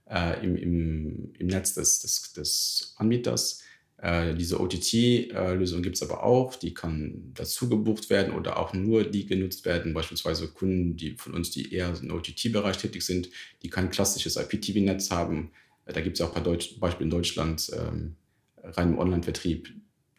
äh, 0.10 0.44
im, 0.46 0.56
im, 0.56 1.34
im 1.38 1.48
Netz 1.48 1.74
des, 1.74 2.00
des, 2.00 2.34
des 2.34 2.94
Anbieters. 2.98 3.62
Äh, 3.98 4.36
diese 4.36 4.60
OTT-Lösung 4.60 5.82
gibt 5.82 5.96
es 5.96 6.04
aber 6.04 6.24
auch, 6.24 6.56
die 6.56 6.74
kann 6.74 7.32
dazu 7.34 7.70
gebucht 7.70 8.10
werden 8.10 8.34
oder 8.34 8.60
auch 8.60 8.74
nur 8.74 9.04
die 9.04 9.26
genutzt 9.26 9.66
werden, 9.66 9.94
beispielsweise 9.94 10.50
Kunden 10.50 10.98
die 10.98 11.16
von 11.18 11.34
uns, 11.34 11.52
die 11.52 11.74
eher 11.74 11.94
im 12.02 12.12
OTT-Bereich 12.12 12.78
tätig 12.78 13.04
sind, 13.04 13.30
die 13.64 13.70
kein 13.70 13.90
klassisches 13.90 14.36
IPTV-Netz 14.36 15.12
haben. 15.12 15.52
Da 15.86 16.02
gibt 16.02 16.18
es 16.18 16.22
auch 16.22 16.30
ein 16.30 16.34
paar 16.34 16.44
Deutsch 16.44 16.80
Beispiele 16.80 17.06
in 17.06 17.12
Deutschland, 17.12 17.72
ähm, 17.74 18.16
rein 18.64 18.94
im 18.94 19.00
Online-Vertrieb. 19.00 19.70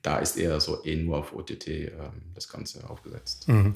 Da 0.03 0.19
ist 0.19 0.37
eher 0.37 0.61
so 0.61 0.85
eh 0.85 0.97
nur 0.97 1.19
auf 1.19 1.35
OTT 1.35 1.69
ähm, 1.69 1.93
das 2.35 2.49
Ganze 2.49 2.89
aufgesetzt. 2.89 3.49
Mhm. 3.49 3.75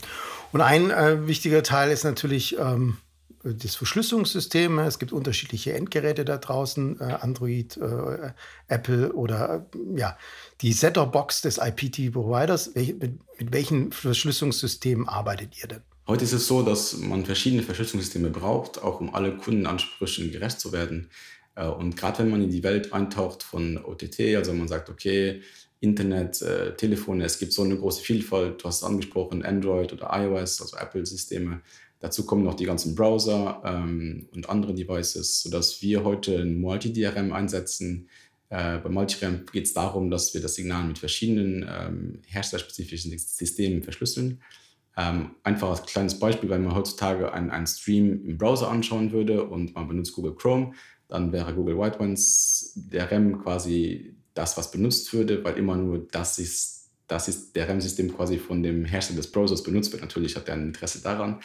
Und 0.52 0.60
ein 0.60 0.90
äh, 0.90 1.26
wichtiger 1.26 1.62
Teil 1.62 1.90
ist 1.90 2.04
natürlich 2.04 2.58
ähm 2.58 2.98
das 3.42 3.74
Verschlüsselungssystem. 3.74 4.78
Es 4.80 4.98
gibt 4.98 5.12
unterschiedliche 5.12 5.72
Endgeräte 5.72 6.24
da 6.24 6.36
draußen, 6.36 7.00
äh, 7.00 7.04
Android, 7.04 7.76
äh, 7.78 8.32
Apple 8.68 9.12
oder 9.12 9.66
äh, 9.74 9.98
ja, 9.98 10.18
die 10.60 10.72
Setter-Box 10.72 11.42
des 11.42 11.58
IPT-Providers. 11.58 12.74
Mit, 12.74 13.00
mit 13.00 13.52
welchen 13.52 13.92
Verschlüsselungssystemen 13.92 15.08
arbeitet 15.08 15.60
ihr 15.60 15.68
denn? 15.68 15.82
Heute 16.06 16.24
ist 16.24 16.32
es 16.32 16.46
so, 16.46 16.62
dass 16.62 16.96
man 16.98 17.24
verschiedene 17.24 17.62
Verschlüsselungssysteme 17.62 18.30
braucht, 18.30 18.82
auch 18.82 19.00
um 19.00 19.14
alle 19.14 19.36
Kundenansprüchen 19.36 20.32
gerecht 20.32 20.60
zu 20.60 20.72
werden. 20.72 21.08
Äh, 21.54 21.66
und 21.66 21.96
gerade 21.96 22.18
wenn 22.18 22.30
man 22.30 22.42
in 22.42 22.50
die 22.50 22.62
Welt 22.62 22.92
eintaucht 22.92 23.42
von 23.42 23.78
OTT, 23.82 24.36
also 24.36 24.52
man 24.52 24.68
sagt, 24.68 24.90
okay, 24.90 25.40
Internet, 25.80 26.42
äh, 26.42 26.76
Telefone, 26.76 27.24
es 27.24 27.38
gibt 27.38 27.52
so 27.52 27.62
eine 27.62 27.76
große 27.76 28.02
Vielfalt, 28.02 28.62
du 28.62 28.66
hast 28.66 28.78
es 28.78 28.84
angesprochen, 28.84 29.44
Android 29.44 29.92
oder 29.92 30.10
iOS, 30.12 30.60
also 30.60 30.76
Apple-Systeme. 30.76 31.62
Dazu 32.00 32.24
kommen 32.24 32.44
noch 32.44 32.54
die 32.54 32.64
ganzen 32.64 32.94
Browser 32.94 33.62
ähm, 33.64 34.28
und 34.32 34.48
andere 34.48 34.74
Devices, 34.74 35.42
sodass 35.42 35.80
wir 35.82 36.04
heute 36.04 36.38
ein 36.38 36.60
Multi-DRM 36.60 37.32
einsetzen. 37.32 38.08
Äh, 38.50 38.78
bei 38.78 38.88
Multi-DRM 38.88 39.46
geht 39.52 39.66
es 39.66 39.74
darum, 39.74 40.10
dass 40.10 40.34
wir 40.34 40.40
das 40.42 40.54
Signal 40.54 40.84
mit 40.84 40.98
verschiedenen 40.98 41.66
ähm, 41.68 42.22
herstellerspezifischen 42.26 43.16
Systemen 43.18 43.82
verschlüsseln. 43.82 44.40
Ähm, 44.96 45.36
einfach 45.44 45.70
als 45.70 45.86
kleines 45.86 46.18
Beispiel, 46.18 46.50
wenn 46.50 46.64
man 46.64 46.74
heutzutage 46.74 47.32
einen, 47.32 47.66
Stream 47.66 48.24
im 48.26 48.36
Browser 48.36 48.70
anschauen 48.70 49.12
würde 49.12 49.44
und 49.44 49.74
man 49.74 49.88
benutzt 49.88 50.14
Google 50.14 50.34
Chrome, 50.34 50.72
dann 51.08 51.32
wäre 51.32 51.54
Google 51.54 51.78
White 51.78 52.00
Ones 52.00 52.72
DRM 52.90 53.42
quasi 53.42 54.16
das, 54.40 54.56
was 54.56 54.70
benutzt 54.70 55.12
würde, 55.12 55.44
weil 55.44 55.58
immer 55.58 55.76
nur 55.76 55.98
das 56.10 56.38
ist, 56.38 56.88
das 57.06 57.28
ist 57.28 57.54
der 57.54 57.68
RAM-System 57.68 58.16
quasi 58.16 58.38
von 58.38 58.62
dem 58.62 58.86
Hersteller 58.86 59.18
des 59.18 59.30
Browsers 59.30 59.62
benutzt 59.62 59.92
wird. 59.92 60.00
Natürlich 60.00 60.34
hat 60.34 60.48
er 60.48 60.54
ein 60.54 60.68
Interesse 60.68 61.02
daran. 61.02 61.40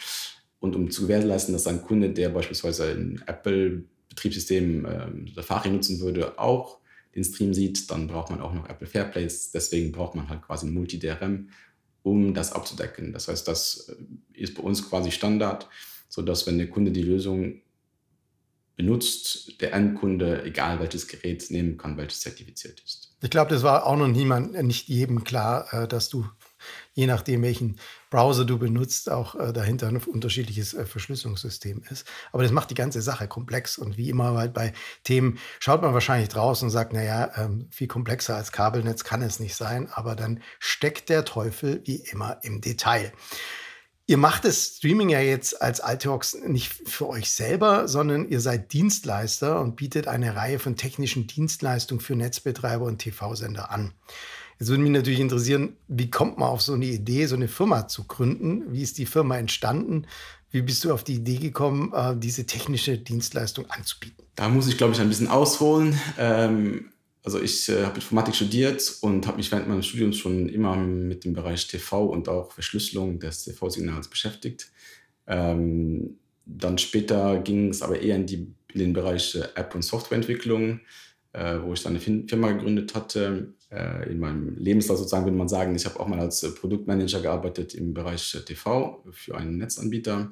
Und 0.60 0.74
um 0.74 0.90
zu 0.90 1.02
gewährleisten, 1.02 1.52
dass 1.52 1.66
ein 1.66 1.82
Kunde, 1.82 2.10
der 2.10 2.30
beispielsweise 2.30 2.90
ein 2.92 3.22
Apple-Betriebssystem 3.26 4.86
äh, 4.86 5.32
Safari 5.34 5.68
nutzen 5.68 6.00
würde, 6.00 6.38
auch 6.38 6.78
den 7.14 7.22
Stream 7.22 7.52
sieht, 7.52 7.90
dann 7.90 8.06
braucht 8.06 8.30
man 8.30 8.40
auch 8.40 8.54
noch 8.54 8.66
Apple 8.66 8.86
Fairplays. 8.86 9.50
Deswegen 9.50 9.92
braucht 9.92 10.14
man 10.14 10.30
halt 10.30 10.40
quasi 10.40 10.66
ein 10.66 10.72
Multi-DRM, 10.72 11.50
um 12.02 12.32
das 12.32 12.52
abzudecken. 12.52 13.12
Das 13.12 13.28
heißt, 13.28 13.46
das 13.46 13.90
äh, 13.90 14.42
ist 14.42 14.54
bei 14.54 14.62
uns 14.62 14.88
quasi 14.88 15.10
Standard, 15.10 15.68
sodass 16.08 16.46
wenn 16.46 16.56
der 16.56 16.70
Kunde 16.70 16.92
die 16.92 17.02
Lösung 17.02 17.60
benutzt, 18.76 19.60
der 19.60 19.72
Endkunde, 19.72 20.44
egal 20.44 20.78
welches 20.80 21.08
Gerät, 21.08 21.50
nehmen 21.50 21.78
kann, 21.78 21.96
welches 21.96 22.20
zertifiziert 22.20 22.80
ist. 22.84 23.14
Ich 23.22 23.30
glaube, 23.30 23.50
das 23.50 23.62
war 23.62 23.86
auch 23.86 23.96
noch 23.96 24.08
niemand, 24.08 24.52
nicht 24.62 24.88
jedem 24.88 25.24
klar, 25.24 25.72
äh, 25.72 25.88
dass 25.88 26.10
du, 26.10 26.28
je 26.92 27.06
nachdem, 27.06 27.42
welchen 27.42 27.80
Browser 28.10 28.44
du 28.44 28.58
benutzt, 28.58 29.10
auch 29.10 29.34
äh, 29.34 29.54
dahinter 29.54 29.88
ein 29.88 29.96
unterschiedliches 29.96 30.74
äh, 30.74 30.84
Verschlüsselungssystem 30.84 31.82
ist. 31.90 32.06
Aber 32.32 32.42
das 32.42 32.52
macht 32.52 32.68
die 32.68 32.74
ganze 32.74 33.00
Sache 33.00 33.26
komplex. 33.26 33.78
Und 33.78 33.96
wie 33.96 34.10
immer 34.10 34.34
halt 34.34 34.52
bei 34.52 34.74
Themen 35.04 35.38
schaut 35.58 35.80
man 35.80 35.94
wahrscheinlich 35.94 36.28
draußen 36.28 36.66
und 36.66 36.70
sagt, 36.70 36.92
naja, 36.92 37.32
ähm, 37.36 37.68
viel 37.70 37.88
komplexer 37.88 38.36
als 38.36 38.52
Kabelnetz 38.52 39.02
kann 39.04 39.22
es 39.22 39.40
nicht 39.40 39.56
sein. 39.56 39.88
Aber 39.90 40.14
dann 40.14 40.42
steckt 40.58 41.08
der 41.08 41.24
Teufel 41.24 41.80
wie 41.84 41.96
immer 41.96 42.38
im 42.42 42.60
Detail. 42.60 43.12
Ihr 44.08 44.18
macht 44.18 44.44
das 44.44 44.76
Streaming 44.76 45.08
ja 45.08 45.20
jetzt 45.20 45.60
als 45.60 45.80
Alteox 45.80 46.36
nicht 46.46 46.88
für 46.88 47.08
euch 47.08 47.28
selber, 47.28 47.88
sondern 47.88 48.28
ihr 48.28 48.40
seid 48.40 48.72
Dienstleister 48.72 49.60
und 49.60 49.74
bietet 49.74 50.06
eine 50.06 50.36
Reihe 50.36 50.60
von 50.60 50.76
technischen 50.76 51.26
Dienstleistungen 51.26 52.00
für 52.00 52.14
Netzbetreiber 52.14 52.84
und 52.84 52.98
TV-Sender 52.98 53.72
an. 53.72 53.92
Jetzt 54.60 54.68
würde 54.68 54.84
mich 54.84 54.92
natürlich 54.92 55.18
interessieren, 55.18 55.76
wie 55.88 56.08
kommt 56.08 56.38
man 56.38 56.48
auf 56.48 56.62
so 56.62 56.74
eine 56.74 56.86
Idee, 56.86 57.26
so 57.26 57.34
eine 57.34 57.48
Firma 57.48 57.88
zu 57.88 58.04
gründen? 58.04 58.72
Wie 58.72 58.82
ist 58.82 58.96
die 58.98 59.06
Firma 59.06 59.38
entstanden? 59.38 60.06
Wie 60.52 60.62
bist 60.62 60.84
du 60.84 60.92
auf 60.92 61.02
die 61.02 61.16
Idee 61.16 61.38
gekommen, 61.38 61.92
äh, 61.92 62.14
diese 62.16 62.46
technische 62.46 62.96
Dienstleistung 62.96 63.68
anzubieten? 63.70 64.24
Da 64.36 64.48
muss 64.48 64.68
ich, 64.68 64.78
glaube 64.78 64.94
ich, 64.94 65.00
ein 65.00 65.08
bisschen 65.08 65.28
ausholen. 65.28 66.00
Ähm, 66.16 66.92
also 67.26 67.40
ich 67.40 67.68
äh, 67.68 67.84
habe 67.84 67.96
Informatik 67.96 68.36
studiert 68.36 68.98
und 69.00 69.26
habe 69.26 69.38
mich 69.38 69.50
während 69.50 69.66
meines 69.66 69.86
Studiums 69.86 70.16
schon 70.16 70.48
immer 70.48 70.76
mit 70.76 71.24
dem 71.24 71.32
Bereich 71.32 71.66
TV 71.66 72.06
und 72.06 72.28
auch 72.28 72.52
Verschlüsselung 72.52 73.18
des 73.18 73.42
TV-Signals 73.42 74.06
beschäftigt. 74.06 74.70
Ähm, 75.26 76.18
dann 76.44 76.78
später 76.78 77.40
ging 77.40 77.70
es 77.70 77.82
aber 77.82 78.00
eher 78.00 78.14
in, 78.14 78.26
die, 78.26 78.54
in 78.72 78.78
den 78.78 78.92
Bereich 78.92 79.34
äh, 79.34 79.40
App- 79.56 79.74
und 79.74 79.82
Softwareentwicklung, 79.82 80.78
äh, 81.32 81.58
wo 81.64 81.72
ich 81.72 81.82
dann 81.82 81.96
eine 81.96 82.26
Firma 82.28 82.52
gegründet 82.52 82.94
hatte. 82.94 83.54
Äh, 83.72 84.08
in 84.08 84.20
meinem 84.20 84.56
Lebenslauf 84.56 84.98
sozusagen 84.98 85.24
würde 85.24 85.36
man 85.36 85.48
sagen, 85.48 85.74
ich 85.74 85.84
habe 85.84 85.98
auch 85.98 86.06
mal 86.06 86.20
als 86.20 86.44
äh, 86.44 86.50
Produktmanager 86.52 87.22
gearbeitet 87.22 87.74
im 87.74 87.92
Bereich 87.92 88.36
äh, 88.36 88.44
TV 88.44 89.02
für 89.10 89.36
einen 89.36 89.56
Netzanbieter, 89.56 90.30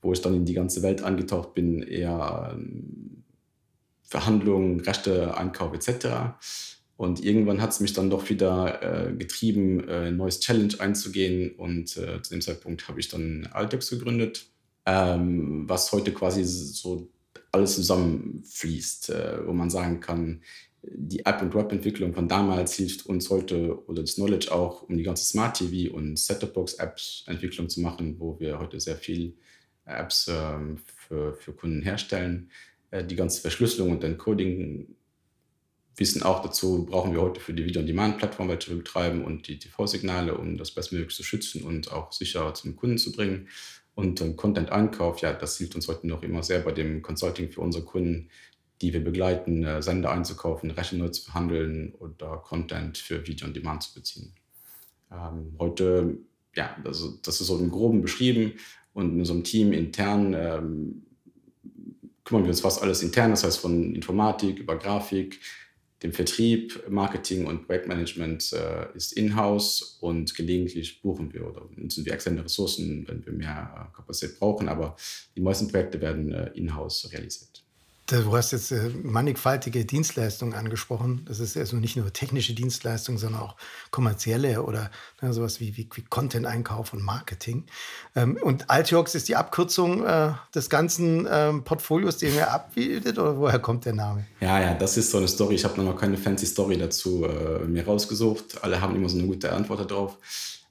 wo 0.00 0.14
ich 0.14 0.22
dann 0.22 0.34
in 0.34 0.46
die 0.46 0.54
ganze 0.54 0.82
Welt 0.82 1.02
angetaucht 1.02 1.52
bin, 1.52 1.82
eher 1.82 2.54
ähm, 2.54 3.19
Verhandlungen, 4.10 4.80
Rechte, 4.80 5.36
Einkauf 5.38 5.72
etc. 5.72 6.34
Und 6.96 7.24
irgendwann 7.24 7.62
hat 7.62 7.70
es 7.70 7.80
mich 7.80 7.92
dann 7.92 8.10
doch 8.10 8.28
wieder 8.28 8.82
äh, 8.82 9.12
getrieben, 9.14 9.88
äh, 9.88 10.08
ein 10.08 10.16
neues 10.16 10.40
Challenge 10.40 10.74
einzugehen. 10.80 11.52
Und 11.52 11.96
äh, 11.96 12.20
zu 12.20 12.34
dem 12.34 12.42
Zeitpunkt 12.42 12.88
habe 12.88 12.98
ich 12.98 13.08
dann 13.08 13.48
Altex 13.52 13.88
gegründet, 13.88 14.46
ähm, 14.84 15.68
was 15.68 15.92
heute 15.92 16.12
quasi 16.12 16.42
so 16.44 17.08
alles 17.52 17.76
zusammenfließt, 17.76 19.10
äh, 19.10 19.46
wo 19.46 19.52
man 19.52 19.70
sagen 19.70 20.00
kann, 20.00 20.42
die 20.82 21.24
App- 21.24 21.42
und 21.42 21.54
Web-Entwicklung 21.54 22.12
von 22.12 22.26
damals 22.26 22.74
hilft 22.74 23.06
uns 23.06 23.30
heute 23.30 23.86
oder 23.86 24.02
das 24.02 24.16
Knowledge 24.16 24.50
auch, 24.50 24.82
um 24.82 24.96
die 24.96 25.04
ganze 25.04 25.24
Smart 25.24 25.58
TV 25.58 25.94
und 25.94 26.18
Set-Top-Box-Apps-Entwicklung 26.18 27.68
zu 27.68 27.80
machen, 27.80 28.16
wo 28.18 28.40
wir 28.40 28.58
heute 28.58 28.80
sehr 28.80 28.96
viel 28.96 29.36
Apps 29.84 30.28
ähm, 30.28 30.78
für, 30.96 31.34
für 31.34 31.52
Kunden 31.52 31.82
herstellen. 31.82 32.50
Äh, 32.90 33.04
die 33.04 33.16
ganze 33.16 33.40
Verschlüsselung 33.40 33.90
und 33.92 34.04
Encoding 34.04 34.94
wissen 35.96 36.22
auch 36.22 36.42
dazu, 36.42 36.86
brauchen 36.86 37.12
wir 37.12 37.20
heute 37.20 37.40
für 37.40 37.52
die 37.52 37.64
Video-on-Demand-Plattform, 37.64 38.48
welche 38.48 38.70
wir 38.70 38.78
betreiben 38.78 39.24
und 39.24 39.48
die 39.48 39.58
TV-Signale, 39.58 40.36
um 40.36 40.56
das 40.56 40.70
bestmöglich 40.70 41.14
zu 41.14 41.22
schützen 41.22 41.62
und 41.62 41.92
auch 41.92 42.12
sicher 42.12 42.54
zum 42.54 42.76
Kunden 42.76 42.98
zu 42.98 43.12
bringen. 43.12 43.48
Und 43.94 44.20
ähm, 44.20 44.36
Content-Einkauf, 44.36 45.20
ja, 45.20 45.32
das 45.32 45.58
hilft 45.58 45.74
uns 45.74 45.88
heute 45.88 46.06
noch 46.06 46.22
immer 46.22 46.42
sehr 46.42 46.60
bei 46.60 46.72
dem 46.72 47.02
Consulting 47.02 47.50
für 47.50 47.60
unsere 47.60 47.84
Kunden, 47.84 48.30
die 48.80 48.92
wir 48.94 49.04
begleiten, 49.04 49.62
äh, 49.62 49.82
Sender 49.82 50.10
einzukaufen, 50.10 50.70
Rechen 50.70 50.98
neu 50.98 51.08
zu 51.08 51.22
verhandeln 51.22 51.92
oder 51.98 52.38
Content 52.38 52.96
für 52.96 53.26
Video-on-Demand 53.26 53.82
zu 53.82 53.94
beziehen. 53.94 54.32
Ähm, 55.12 55.54
heute, 55.58 56.16
ja, 56.54 56.76
also 56.84 57.18
das 57.22 57.40
ist 57.40 57.48
so 57.48 57.58
im 57.58 57.70
Groben 57.70 58.00
beschrieben 58.00 58.54
und 58.94 59.12
in 59.12 59.18
unserem 59.18 59.44
Team 59.44 59.72
intern 59.72 60.34
ähm, 60.34 61.02
kümmern 62.30 62.44
wir 62.44 62.50
uns 62.50 62.60
fast 62.60 62.80
alles 62.80 63.02
intern, 63.02 63.32
das 63.32 63.42
heißt 63.42 63.58
von 63.58 63.92
Informatik 63.92 64.60
über 64.60 64.78
Grafik, 64.78 65.40
dem 66.04 66.12
Vertrieb, 66.12 66.88
Marketing 66.88 67.44
und 67.46 67.66
Projektmanagement 67.66 68.52
äh, 68.52 68.96
ist 68.96 69.12
in-house 69.12 69.98
und 70.00 70.32
gelegentlich 70.36 71.02
buchen 71.02 71.32
wir 71.32 71.44
oder 71.44 71.68
nutzen 71.74 72.06
wir 72.06 72.12
externe 72.12 72.44
Ressourcen, 72.44 73.04
wenn 73.08 73.26
wir 73.26 73.32
mehr 73.32 73.90
äh, 73.90 73.96
Kapazität 73.96 74.38
brauchen, 74.38 74.68
aber 74.68 74.94
die 75.34 75.40
meisten 75.40 75.66
Projekte 75.66 76.00
werden 76.00 76.32
äh, 76.32 76.50
in-house 76.54 77.10
realisiert. 77.12 77.59
Du 78.10 78.36
hast 78.36 78.50
jetzt 78.50 78.72
äh, 78.72 78.90
mannigfaltige 79.02 79.84
Dienstleistungen 79.84 80.54
angesprochen. 80.54 81.24
Das 81.28 81.38
ist 81.38 81.56
also 81.56 81.76
nicht 81.76 81.96
nur 81.96 82.12
technische 82.12 82.54
Dienstleistungen, 82.54 83.18
sondern 83.18 83.40
auch 83.40 83.54
kommerzielle 83.92 84.64
oder 84.64 84.90
ne, 85.22 85.32
sowas 85.32 85.60
wie, 85.60 85.76
wie, 85.76 85.88
wie 85.94 86.02
Content-Einkauf 86.02 86.92
und 86.92 87.04
Marketing. 87.04 87.66
Ähm, 88.16 88.36
und 88.42 88.68
Altiox 88.68 89.14
ist 89.14 89.28
die 89.28 89.36
Abkürzung 89.36 90.04
äh, 90.04 90.32
des 90.52 90.68
ganzen 90.68 91.28
ähm, 91.30 91.62
Portfolios, 91.62 92.16
den 92.18 92.34
ihr 92.34 92.50
abbildet, 92.50 93.16
oder 93.18 93.36
woher 93.36 93.60
kommt 93.60 93.84
der 93.84 93.94
Name? 93.94 94.26
Ja, 94.40 94.60
ja, 94.60 94.74
das 94.74 94.96
ist 94.96 95.12
so 95.12 95.18
eine 95.18 95.28
Story. 95.28 95.54
Ich 95.54 95.64
habe 95.64 95.80
noch 95.80 95.96
keine 95.96 96.16
fancy 96.16 96.46
Story 96.46 96.78
dazu 96.78 97.24
äh, 97.24 97.64
mir 97.64 97.84
rausgesucht. 97.86 98.64
Alle 98.64 98.80
haben 98.80 98.96
immer 98.96 99.08
so 99.08 99.18
eine 99.18 99.28
gute 99.28 99.52
Antwort 99.52 99.88
darauf. 99.88 100.18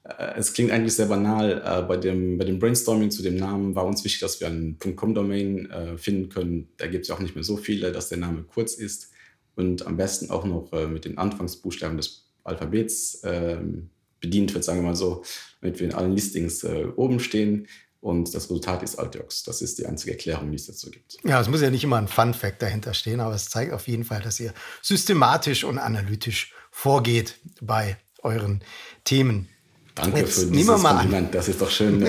Äh, 0.04 0.34
es 0.36 0.52
klingt 0.52 0.70
eigentlich 0.70 0.94
sehr 0.94 1.06
banal. 1.06 1.62
Äh, 1.64 1.82
bei, 1.82 1.96
dem, 1.96 2.38
bei 2.38 2.44
dem 2.44 2.58
Brainstorming 2.58 3.10
zu 3.10 3.22
dem 3.22 3.36
Namen 3.36 3.74
war 3.74 3.84
uns 3.84 4.04
wichtig, 4.04 4.20
dass 4.20 4.40
wir 4.40 4.48
einen 4.48 4.78
.com-Domain 4.78 5.70
äh, 5.70 5.98
finden 5.98 6.28
können. 6.28 6.68
Da 6.76 6.86
gibt 6.86 7.02
es 7.02 7.08
ja 7.08 7.14
auch 7.14 7.20
nicht 7.20 7.34
mehr 7.34 7.44
so 7.44 7.56
viele, 7.56 7.92
dass 7.92 8.08
der 8.08 8.18
Name 8.18 8.42
kurz 8.42 8.74
ist 8.74 9.10
und 9.56 9.86
am 9.86 9.96
besten 9.96 10.30
auch 10.30 10.44
noch 10.44 10.70
mit 10.88 11.04
den 11.04 11.18
Anfangsbuchstaben 11.18 11.96
des 11.96 12.30
Alphabets 12.44 13.20
ähm, 13.24 13.90
bedient 14.20 14.54
wird, 14.54 14.64
sagen 14.64 14.80
wir 14.80 14.88
mal 14.88 14.96
so, 14.96 15.22
damit 15.60 15.80
wir 15.80 15.88
in 15.88 15.94
allen 15.94 16.12
Listings 16.12 16.64
oben 16.64 17.20
stehen. 17.20 17.66
Und 18.00 18.34
das 18.34 18.44
Resultat 18.44 18.82
ist 18.82 18.98
Altiox. 18.98 19.42
Das 19.42 19.60
ist 19.60 19.78
die 19.78 19.84
einzige 19.84 20.12
Erklärung, 20.12 20.50
die 20.50 20.56
es 20.56 20.66
dazu 20.66 20.90
gibt. 20.90 21.18
Ja, 21.24 21.40
es 21.40 21.48
muss 21.48 21.60
ja 21.60 21.68
nicht 21.68 21.84
immer 21.84 21.98
ein 21.98 22.08
Fun-Fact 22.08 22.62
dahinter 22.62 22.94
stehen, 22.94 23.20
aber 23.20 23.34
es 23.34 23.50
zeigt 23.50 23.72
auf 23.74 23.88
jeden 23.88 24.04
Fall, 24.04 24.22
dass 24.22 24.40
ihr 24.40 24.54
systematisch 24.80 25.64
und 25.64 25.78
analytisch 25.78 26.54
vorgeht 26.70 27.34
bei 27.60 27.98
euren 28.22 28.62
Themen. 29.04 29.48
Danke 29.94 30.20
Jetzt 30.20 30.40
für 30.40 30.46
dieses 30.46 30.66
Kompliment. 30.82 31.14
An. 31.14 31.30
Das 31.32 31.48
ist 31.48 31.60
doch 31.60 31.70
schön 31.70 32.06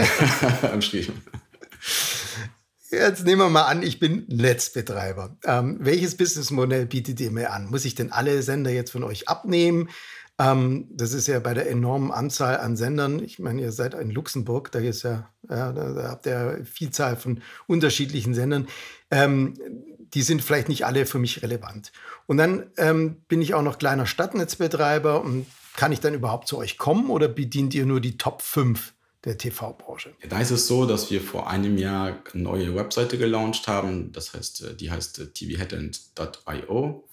beschrieben. 0.74 1.22
Jetzt 2.92 3.26
nehmen 3.26 3.42
wir 3.42 3.50
mal 3.50 3.64
an, 3.64 3.84
ich 3.84 4.00
bin 4.00 4.26
Netzbetreiber. 4.28 5.38
Ähm, 5.46 5.78
welches 5.80 6.18
Businessmodell 6.18 6.86
bietet 6.86 7.22
ihr 7.22 7.32
mir 7.32 7.54
an? 7.54 7.70
Muss 7.70 7.86
ich 7.86 7.96
denn 7.96 8.12
alle 8.12 8.44
Sender 8.44 8.70
jetzt 8.70 8.92
von 8.92 9.06
euch 9.06 9.30
abnehmen? 9.30 9.90
Ähm, 10.38 10.88
das 10.92 11.14
ist 11.14 11.28
ja 11.28 11.40
bei 11.40 11.54
der 11.54 11.70
enormen 11.70 12.12
Anzahl 12.12 12.58
an 12.58 12.76
Sendern. 12.76 13.24
Ich 13.24 13.40
meine, 13.40 13.62
ihr 13.62 13.72
seid 13.72 13.94
in 13.94 14.12
Luxemburg, 14.12 14.74
da 14.74 14.80
ist 14.80 15.04
ja 15.04 15.30
Ja, 15.50 15.72
da, 15.72 15.94
da, 15.94 16.10
habt 16.10 16.26
ihr 16.26 16.66
Vielzahl 16.66 17.16
von 17.16 17.42
unterschiedlichen 17.66 18.34
Sendern. 18.34 18.68
Ähm, 19.10 19.54
die 20.14 20.22
sind 20.22 20.42
vielleicht 20.42 20.68
nicht 20.68 20.86
alle 20.86 21.06
für 21.06 21.20
mich 21.20 21.42
relevant. 21.42 21.94
Und 22.26 22.38
dann 22.38 22.72
ähm, 22.78 23.22
bin 23.30 23.42
ich 23.42 23.54
auch 23.54 23.62
noch 23.62 23.78
kleiner 23.78 24.06
Stadtnetzbetreiber 24.06 25.22
und 25.22 25.46
kann 25.76 25.92
ich 25.92 26.00
dann 26.00 26.14
überhaupt 26.14 26.48
zu 26.48 26.58
euch 26.58 26.78
kommen 26.78 27.10
oder 27.10 27.28
bedient 27.28 27.74
ihr 27.74 27.86
nur 27.86 28.02
die 28.02 28.18
Top 28.18 28.42
5 28.42 28.94
der 29.24 29.38
TV-Branche? 29.38 30.14
Da 30.28 30.40
ist 30.40 30.52
es 30.52 30.68
so, 30.68 30.86
dass 30.86 31.12
wir 31.12 31.22
vor 31.22 31.50
einem 31.50 31.78
Jahr 31.78 32.22
eine 32.34 32.44
neue 32.44 32.76
Webseite 32.76 33.18
gelauncht 33.18 33.68
haben. 33.68 34.12
Das 34.12 34.34
heißt, 34.34 34.64
äh, 34.64 34.76
die 34.76 34.92
heißt 34.92 35.20
äh, 35.20 35.28
tvheadend.io. 35.28 37.08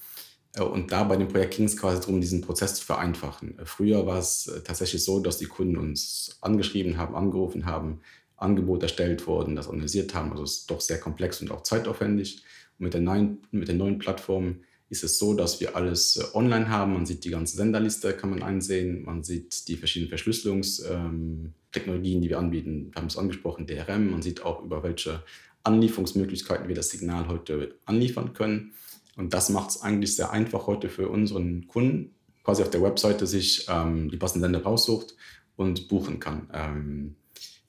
Äh, 0.55 0.63
und 0.63 0.93
da 0.93 1.05
bei 1.05 1.17
dem 1.17 1.29
Projekt 1.29 1.57
ging 1.57 1.67
es 1.67 1.77
quasi 1.77 2.01
darum, 2.01 2.21
diesen 2.21 2.41
Prozess 2.41 2.75
zu 2.75 2.85
vereinfachen. 2.85 3.59
Früher 3.65 4.07
war 4.07 4.19
es 4.19 4.51
tatsächlich 4.65 5.05
so, 5.05 5.21
dass 5.21 5.39
die 5.39 5.47
Kunden 5.47 5.77
uns 5.77 6.39
angeschrieben 6.41 6.97
haben, 6.97 7.15
angerufen 7.15 7.67
haben, 7.67 8.01
Angebote 8.37 8.87
erstellt 8.87 9.27
wurden, 9.27 9.57
das 9.57 9.67
organisiert 9.67 10.15
haben. 10.15 10.31
Also 10.31 10.45
es 10.45 10.59
ist 10.59 10.71
doch 10.71 10.81
sehr 10.81 11.01
komplex 11.01 11.41
und 11.43 11.51
auch 11.51 11.63
zeitaufwendig. 11.63 12.43
Und 12.79 12.85
mit 12.85 12.95
der 12.95 13.01
neuen, 13.01 13.39
mit 13.51 13.69
der 13.69 13.75
neuen 13.75 13.99
Plattform 13.99 14.61
ist 14.91 15.05
es 15.05 15.19
so, 15.19 15.35
dass 15.35 15.61
wir 15.61 15.77
alles 15.77 16.17
äh, 16.17 16.25
online 16.35 16.69
haben. 16.69 16.95
Man 16.95 17.07
sieht 17.07 17.25
die 17.25 17.31
ganze 17.31 17.57
Senderliste, 17.57 18.15
kann 18.15 18.31
man 18.31 18.43
einsehen. 18.43 19.05
Man 19.05 19.23
sieht 19.23 19.69
die 19.69 19.77
verschiedenen 19.77 20.09
Verschlüsselungstechnologien, 20.09 22.17
ähm, 22.17 22.23
die 22.23 22.29
wir 22.29 22.39
anbieten. 22.39 22.91
Wir 22.93 23.01
haben 23.01 23.09
es 23.09 23.19
angesprochen, 23.19 23.67
DRM. 23.67 24.11
Man 24.11 24.23
sieht 24.23 24.45
auch, 24.45 24.65
über 24.65 24.83
welche 24.83 25.23
Anlieferungsmöglichkeiten 25.63 26.69
wir 26.69 26.75
das 26.75 26.91
Signal 26.91 27.29
heute 27.29 27.77
anliefern 27.85 28.33
können. 28.33 28.73
Und 29.17 29.35
das 29.35 29.51
macht 29.51 29.71
es 29.71 29.83
eigentlich 29.83 30.17
sehr 30.17 30.31
einfach 30.31 30.67
heute 30.67 30.89
für 30.89 31.09
unseren 31.09 31.67
Kunden, 31.67 32.15
quasi 32.45 32.63
auf 32.63 32.71
der 32.71 32.83
Webseite 32.83 33.27
sich 33.27 33.67
ähm, 33.69 34.11
die 34.11 34.17
passenden 34.17 34.45
Sender 34.45 34.63
raussucht 34.63 35.17
und 35.57 35.89
buchen 35.89 36.21
kann. 36.21 36.49
Ähm, 36.53 37.17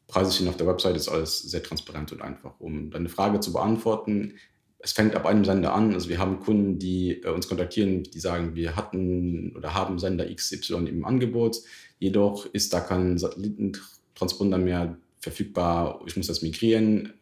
Preise 0.08 0.32
stehen 0.32 0.48
auf 0.48 0.58
der 0.58 0.68
Webseite, 0.68 0.96
ist 0.96 1.10
alles 1.10 1.40
sehr 1.40 1.62
transparent 1.62 2.12
und 2.12 2.22
einfach. 2.22 2.60
Um 2.60 2.92
deine 2.92 3.10
Frage 3.10 3.40
zu 3.40 3.52
beantworten, 3.52 4.36
es 4.80 4.94
fängt 4.94 5.16
ab 5.16 5.26
einem 5.26 5.44
Sender 5.44 5.74
an. 5.74 5.94
Also 5.94 6.10
wir 6.10 6.18
haben 6.18 6.40
Kunden, 6.40 6.80
die 6.80 7.22
äh, 7.22 7.30
uns 7.30 7.48
kontaktieren, 7.48 8.04
die 8.04 8.20
sagen, 8.20 8.56
wir 8.56 8.76
hatten 8.76 9.54
oder 9.56 9.74
haben 9.74 10.00
Sender 10.00 10.34
XY 10.34 10.88
im 10.88 11.06
Angebot. 11.06 11.58
Jedoch 12.00 12.46
ist 12.46 12.74
da 12.74 12.80
kein 12.80 13.18
Satellitentransponder 13.18 14.58
mehr 14.58 14.98
verfügbar. 15.20 16.02
Ich 16.06 16.16
muss 16.16 16.28
das 16.28 16.42
migrieren. 16.42 17.14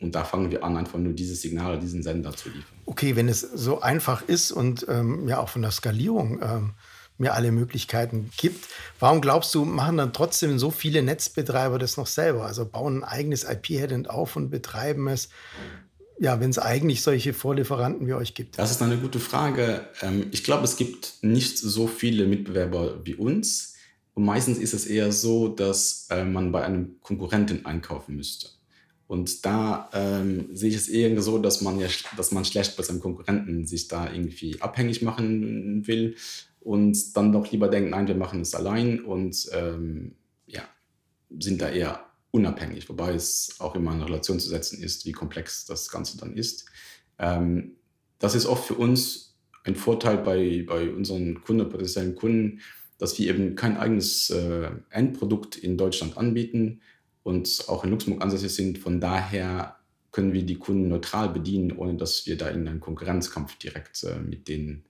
Und 0.00 0.14
da 0.14 0.24
fangen 0.24 0.50
wir 0.50 0.62
an, 0.62 0.76
einfach 0.76 0.98
nur 0.98 1.12
dieses 1.12 1.42
Signal, 1.42 1.78
diesen 1.80 2.02
Sender 2.02 2.32
zu 2.32 2.50
liefern. 2.50 2.78
Okay, 2.86 3.16
wenn 3.16 3.28
es 3.28 3.40
so 3.40 3.80
einfach 3.80 4.22
ist 4.22 4.52
und 4.52 4.86
ähm, 4.88 5.26
ja 5.28 5.40
auch 5.40 5.48
von 5.48 5.62
der 5.62 5.72
Skalierung 5.72 6.40
ähm, 6.40 6.74
mir 7.16 7.34
alle 7.34 7.50
Möglichkeiten 7.50 8.30
gibt, 8.36 8.68
warum 9.00 9.20
glaubst 9.20 9.52
du, 9.54 9.64
machen 9.64 9.96
dann 9.96 10.12
trotzdem 10.12 10.58
so 10.58 10.70
viele 10.70 11.02
Netzbetreiber 11.02 11.78
das 11.78 11.96
noch 11.96 12.06
selber? 12.06 12.46
Also 12.46 12.64
bauen 12.64 12.98
ein 12.98 13.04
eigenes 13.04 13.42
IP-Headend 13.42 14.08
auf 14.08 14.36
und 14.36 14.50
betreiben 14.50 15.08
es 15.08 15.30
ja, 16.18 16.40
wenn 16.40 16.50
es 16.50 16.58
eigentlich 16.58 17.02
solche 17.02 17.32
Vorlieferanten 17.32 18.06
wie 18.06 18.14
euch 18.14 18.34
gibt? 18.34 18.58
Das 18.58 18.70
ist 18.70 18.82
eine 18.82 18.96
gute 18.96 19.20
Frage. 19.20 19.88
Ähm, 20.02 20.26
ich 20.32 20.44
glaube, 20.44 20.64
es 20.64 20.76
gibt 20.76 21.14
nicht 21.22 21.58
so 21.58 21.86
viele 21.86 22.26
Mitbewerber 22.26 23.04
wie 23.04 23.14
uns. 23.14 23.74
Und 24.14 24.24
meistens 24.24 24.58
ist 24.58 24.74
es 24.74 24.86
eher 24.86 25.12
so, 25.12 25.48
dass 25.48 26.08
äh, 26.10 26.24
man 26.24 26.50
bei 26.50 26.64
einem 26.64 27.00
Konkurrenten 27.00 27.64
einkaufen 27.66 28.16
müsste. 28.16 28.48
Und 29.06 29.46
da 29.46 29.88
ähm, 29.94 30.48
sehe 30.52 30.68
ich 30.68 30.76
es 30.76 30.88
eher 30.88 31.20
so, 31.22 31.38
dass 31.38 31.62
man 31.62 31.78
ja, 31.78 31.86
dass 32.16 32.32
man 32.32 32.44
schlecht 32.44 32.76
bei 32.76 32.82
seinem 32.82 33.00
Konkurrenten 33.00 33.66
sich 33.66 33.88
da 33.88 34.12
irgendwie 34.12 34.60
abhängig 34.60 35.00
machen 35.02 35.86
will 35.86 36.16
und 36.60 37.16
dann 37.16 37.32
doch 37.32 37.50
lieber 37.50 37.68
denkt, 37.68 37.90
nein, 37.90 38.06
wir 38.06 38.16
machen 38.16 38.42
es 38.42 38.54
allein 38.54 39.00
und 39.00 39.48
ähm, 39.52 40.16
ja, 40.46 40.62
sind 41.38 41.62
da 41.62 41.70
eher 41.70 42.07
unabhängig, 42.30 42.88
wobei 42.88 43.14
es 43.14 43.56
auch 43.58 43.74
immer 43.74 43.92
in 43.92 44.02
Relation 44.02 44.40
zu 44.40 44.48
setzen 44.48 44.82
ist, 44.82 45.06
wie 45.06 45.12
komplex 45.12 45.66
das 45.66 45.88
Ganze 45.88 46.18
dann 46.18 46.34
ist. 46.34 46.66
Ähm, 47.18 47.76
das 48.18 48.34
ist 48.34 48.46
oft 48.46 48.66
für 48.66 48.74
uns 48.74 49.36
ein 49.64 49.76
Vorteil 49.76 50.18
bei, 50.18 50.64
bei 50.66 50.90
unseren 50.90 51.42
Kunden, 51.42 51.68
potenziellen 51.68 52.14
Kunden, 52.14 52.60
dass 52.98 53.18
wir 53.18 53.28
eben 53.28 53.54
kein 53.54 53.76
eigenes 53.76 54.30
äh, 54.30 54.70
Endprodukt 54.90 55.56
in 55.56 55.76
Deutschland 55.78 56.16
anbieten 56.16 56.80
und 57.22 57.64
auch 57.68 57.84
in 57.84 57.90
Luxemburg 57.90 58.22
ansässig 58.22 58.54
sind. 58.54 58.78
Von 58.78 59.00
daher 59.00 59.76
können 60.10 60.32
wir 60.32 60.42
die 60.44 60.58
Kunden 60.58 60.88
neutral 60.88 61.28
bedienen, 61.28 61.72
ohne 61.72 61.94
dass 61.94 62.26
wir 62.26 62.36
da 62.36 62.48
in 62.48 62.66
einen 62.66 62.80
Konkurrenzkampf 62.80 63.56
direkt 63.56 64.02
äh, 64.04 64.18
mit 64.18 64.48
denen 64.48 64.84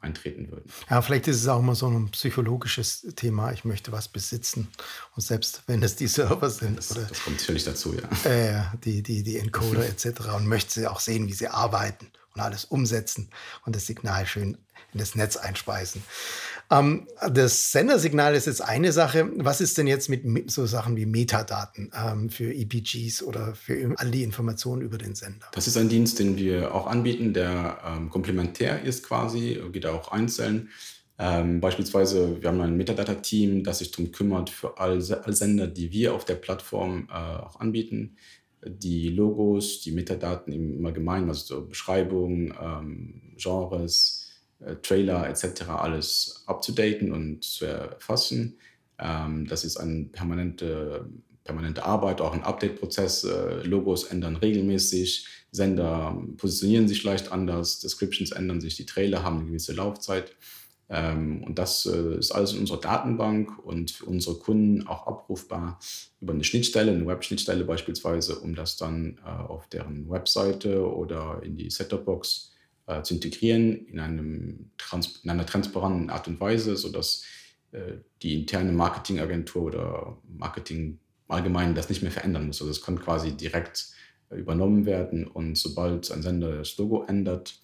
eintreten 0.00 0.50
würden. 0.50 0.70
Ja, 0.88 1.02
vielleicht 1.02 1.28
ist 1.28 1.36
es 1.36 1.48
auch 1.48 1.60
mal 1.60 1.74
so 1.74 1.88
ein 1.88 2.10
psychologisches 2.10 3.06
Thema. 3.16 3.52
Ich 3.52 3.64
möchte 3.64 3.92
was 3.92 4.08
besitzen. 4.08 4.68
Und 5.14 5.22
selbst 5.22 5.62
wenn 5.66 5.82
es 5.82 5.96
die 5.96 6.06
Server 6.06 6.50
sind. 6.50 6.78
Das, 6.78 6.92
oder, 6.92 7.02
das 7.02 7.22
kommt 7.22 7.38
natürlich 7.38 7.64
dazu, 7.64 7.94
ja. 7.94 8.30
Äh, 8.30 8.62
die, 8.84 9.02
die, 9.02 9.22
die 9.22 9.38
Encoder 9.38 9.86
etc. 9.86 10.20
Und 10.36 10.46
möchte 10.46 10.72
sie 10.72 10.86
auch 10.86 11.00
sehen, 11.00 11.28
wie 11.28 11.34
sie 11.34 11.48
arbeiten 11.48 12.08
und 12.34 12.40
alles 12.40 12.64
umsetzen 12.64 13.30
und 13.64 13.76
das 13.76 13.86
Signal 13.86 14.26
schön 14.26 14.56
in 14.92 14.98
das 14.98 15.14
Netz 15.14 15.36
einspeisen. 15.36 16.02
Ähm, 16.70 17.08
das 17.32 17.72
Sendersignal 17.72 18.34
ist 18.34 18.46
jetzt 18.46 18.62
eine 18.62 18.92
Sache. 18.92 19.30
Was 19.36 19.60
ist 19.60 19.76
denn 19.76 19.86
jetzt 19.86 20.08
mit 20.08 20.50
so 20.50 20.66
Sachen 20.66 20.96
wie 20.96 21.06
Metadaten 21.06 21.90
ähm, 21.94 22.30
für 22.30 22.52
EPGs 22.54 23.22
oder 23.22 23.54
für 23.54 23.94
all 23.96 24.10
die 24.10 24.22
Informationen 24.22 24.82
über 24.82 24.98
den 24.98 25.14
Sender? 25.14 25.46
Das 25.52 25.66
ist 25.66 25.76
ein 25.76 25.88
Dienst, 25.88 26.18
den 26.18 26.36
wir 26.36 26.74
auch 26.74 26.86
anbieten, 26.86 27.34
der 27.34 27.78
ähm, 27.84 28.08
komplementär 28.08 28.82
ist 28.82 29.04
quasi, 29.04 29.60
geht 29.72 29.86
auch 29.86 30.12
einzeln. 30.12 30.68
Ähm, 31.18 31.60
beispielsweise, 31.60 32.40
wir 32.40 32.48
haben 32.48 32.60
ein 32.60 32.76
Metadata-Team, 32.76 33.62
das 33.62 33.80
sich 33.80 33.90
darum 33.90 34.10
kümmert, 34.12 34.48
für 34.48 34.78
all, 34.78 35.02
all, 35.22 35.32
Sender, 35.34 35.66
die 35.66 35.92
wir 35.92 36.14
auf 36.14 36.24
der 36.24 36.36
Plattform 36.36 37.08
äh, 37.10 37.12
auch 37.12 37.60
anbieten, 37.60 38.16
die 38.64 39.08
Logos, 39.08 39.80
die 39.80 39.92
Metadaten 39.92 40.52
im 40.52 40.84
Allgemeinen, 40.86 41.28
also 41.28 41.56
so 41.56 41.66
Beschreibung, 41.66 42.54
ähm, 42.58 43.34
Genres, 43.36 44.29
äh, 44.64 44.76
Trailer 44.76 45.28
etc. 45.28 45.62
alles 45.68 46.44
abzudaten 46.46 47.12
und 47.12 47.44
zu 47.44 47.64
erfassen. 47.64 48.58
Ähm, 48.98 49.46
das 49.46 49.64
ist 49.64 49.78
eine 49.78 50.04
permanente, 50.04 51.08
permanente 51.44 51.84
Arbeit, 51.84 52.20
auch 52.20 52.34
ein 52.34 52.42
Update-Prozess. 52.42 53.24
Äh, 53.24 53.62
Logos 53.62 54.04
ändern 54.04 54.36
regelmäßig, 54.36 55.26
Sender 55.50 56.22
positionieren 56.36 56.88
sich 56.88 57.02
leicht 57.02 57.32
anders, 57.32 57.80
Descriptions 57.80 58.32
ändern 58.32 58.60
sich, 58.60 58.76
die 58.76 58.86
Trailer 58.86 59.22
haben 59.22 59.38
eine 59.38 59.46
gewisse 59.46 59.72
Laufzeit. 59.72 60.36
Ähm, 60.90 61.42
und 61.44 61.58
das 61.58 61.86
äh, 61.86 62.18
ist 62.18 62.32
alles 62.32 62.52
in 62.52 62.60
unserer 62.60 62.80
Datenbank 62.80 63.58
und 63.64 63.92
für 63.92 64.04
unsere 64.04 64.36
Kunden 64.36 64.86
auch 64.86 65.06
abrufbar 65.06 65.78
über 66.20 66.34
eine 66.34 66.44
Schnittstelle, 66.44 66.92
eine 66.92 67.06
Web-Schnittstelle 67.06 67.64
beispielsweise, 67.64 68.38
um 68.40 68.54
das 68.54 68.76
dann 68.76 69.18
auf 69.20 69.68
deren 69.68 70.10
Webseite 70.10 70.86
oder 70.86 71.40
in 71.42 71.56
die 71.56 71.70
Setup-Box 71.70 72.49
äh, 72.90 73.02
zu 73.02 73.14
integrieren 73.14 73.86
in, 73.86 74.00
einem 74.00 74.70
Trans 74.76 75.20
in 75.22 75.30
einer 75.30 75.46
transparenten 75.46 76.10
Art 76.10 76.28
und 76.28 76.40
Weise, 76.40 76.76
sodass 76.76 77.24
äh, 77.72 77.98
die 78.22 78.40
interne 78.40 78.72
Marketingagentur 78.72 79.62
oder 79.62 80.18
Marketing 80.28 80.98
allgemein 81.28 81.74
das 81.74 81.88
nicht 81.88 82.02
mehr 82.02 82.10
verändern 82.10 82.46
muss. 82.46 82.60
Also 82.60 82.70
es 82.70 82.82
kann 82.82 82.98
quasi 83.00 83.32
direkt 83.32 83.92
äh, 84.30 84.36
übernommen 84.36 84.86
werden 84.86 85.26
und 85.26 85.56
sobald 85.56 86.10
ein 86.10 86.22
Sender 86.22 86.58
das 86.58 86.76
Logo 86.78 87.04
ändert, 87.04 87.60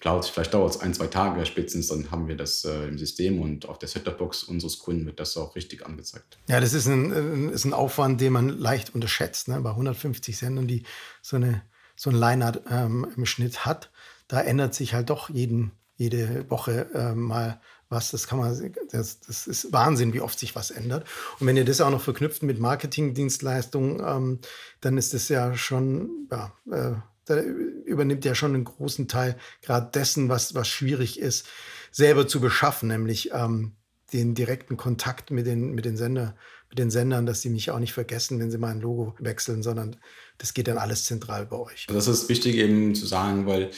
vielleicht 0.00 0.54
dauert 0.54 0.74
es 0.74 0.80
ein, 0.80 0.94
zwei 0.94 1.06
Tage 1.06 1.44
spätestens, 1.44 1.88
dann 1.88 2.10
haben 2.10 2.26
wir 2.26 2.36
das 2.36 2.64
äh, 2.64 2.88
im 2.88 2.98
System 2.98 3.40
und 3.40 3.68
auf 3.68 3.78
der 3.78 3.88
Setupbox 3.88 4.44
unseres 4.44 4.78
Kunden 4.78 5.06
wird 5.06 5.20
das 5.20 5.36
auch 5.36 5.54
richtig 5.54 5.86
angezeigt. 5.86 6.38
Ja, 6.48 6.58
das 6.58 6.72
ist 6.72 6.86
ein, 6.86 7.50
ist 7.50 7.66
ein 7.66 7.74
Aufwand, 7.74 8.20
den 8.20 8.32
man 8.32 8.48
leicht 8.48 8.94
unterschätzt. 8.94 9.48
Ne? 9.48 9.60
Bei 9.60 9.70
150 9.70 10.36
Sendern, 10.36 10.66
die 10.66 10.84
so, 11.20 11.36
eine, 11.36 11.62
so 11.96 12.10
ein 12.10 12.16
Line 12.16 12.62
ähm, 12.70 13.06
im 13.14 13.26
Schnitt 13.26 13.66
hat, 13.66 13.90
da 14.30 14.40
ändert 14.40 14.74
sich 14.74 14.94
halt 14.94 15.10
doch 15.10 15.28
jeden, 15.28 15.72
jede 15.96 16.48
Woche 16.48 16.86
äh, 16.94 17.14
mal 17.14 17.60
was. 17.88 18.12
Das 18.12 18.28
kann 18.28 18.38
man, 18.38 18.72
das, 18.92 19.20
das 19.20 19.48
ist 19.48 19.72
Wahnsinn, 19.72 20.14
wie 20.14 20.20
oft 20.20 20.38
sich 20.38 20.54
was 20.54 20.70
ändert. 20.70 21.04
Und 21.40 21.48
wenn 21.48 21.56
ihr 21.56 21.64
das 21.64 21.80
auch 21.80 21.90
noch 21.90 22.00
verknüpft 22.00 22.44
mit 22.44 22.60
Marketingdienstleistungen, 22.60 24.00
ähm, 24.06 24.38
dann 24.80 24.96
ist 24.96 25.14
das 25.14 25.28
ja 25.28 25.56
schon, 25.56 26.28
ja, 26.30 26.52
äh, 26.70 26.92
da 27.24 27.40
übernimmt 27.40 28.24
ja 28.24 28.36
schon 28.36 28.54
einen 28.54 28.64
großen 28.64 29.08
Teil 29.08 29.36
gerade 29.62 29.90
dessen, 29.92 30.28
was, 30.28 30.54
was 30.54 30.68
schwierig 30.68 31.18
ist, 31.18 31.48
selber 31.90 32.28
zu 32.28 32.40
beschaffen, 32.40 32.88
nämlich 32.88 33.32
ähm, 33.32 33.72
den 34.12 34.34
direkten 34.36 34.76
Kontakt 34.76 35.32
mit 35.32 35.46
den, 35.46 35.72
mit 35.72 35.84
den 35.84 35.96
Sender, 35.96 36.36
mit 36.68 36.78
den 36.78 36.90
Sendern, 36.90 37.26
dass 37.26 37.42
sie 37.42 37.50
mich 37.50 37.72
auch 37.72 37.80
nicht 37.80 37.92
vergessen, 37.92 38.38
wenn 38.38 38.52
sie 38.52 38.58
mal 38.58 38.70
ein 38.70 38.80
Logo 38.80 39.16
wechseln, 39.18 39.64
sondern 39.64 39.96
das 40.38 40.54
geht 40.54 40.68
dann 40.68 40.78
alles 40.78 41.04
zentral 41.04 41.46
bei 41.46 41.56
euch. 41.56 41.86
Das 41.88 42.06
ist 42.06 42.28
wichtig 42.28 42.56
eben 42.56 42.94
zu 42.94 43.06
sagen, 43.06 43.46
weil 43.46 43.70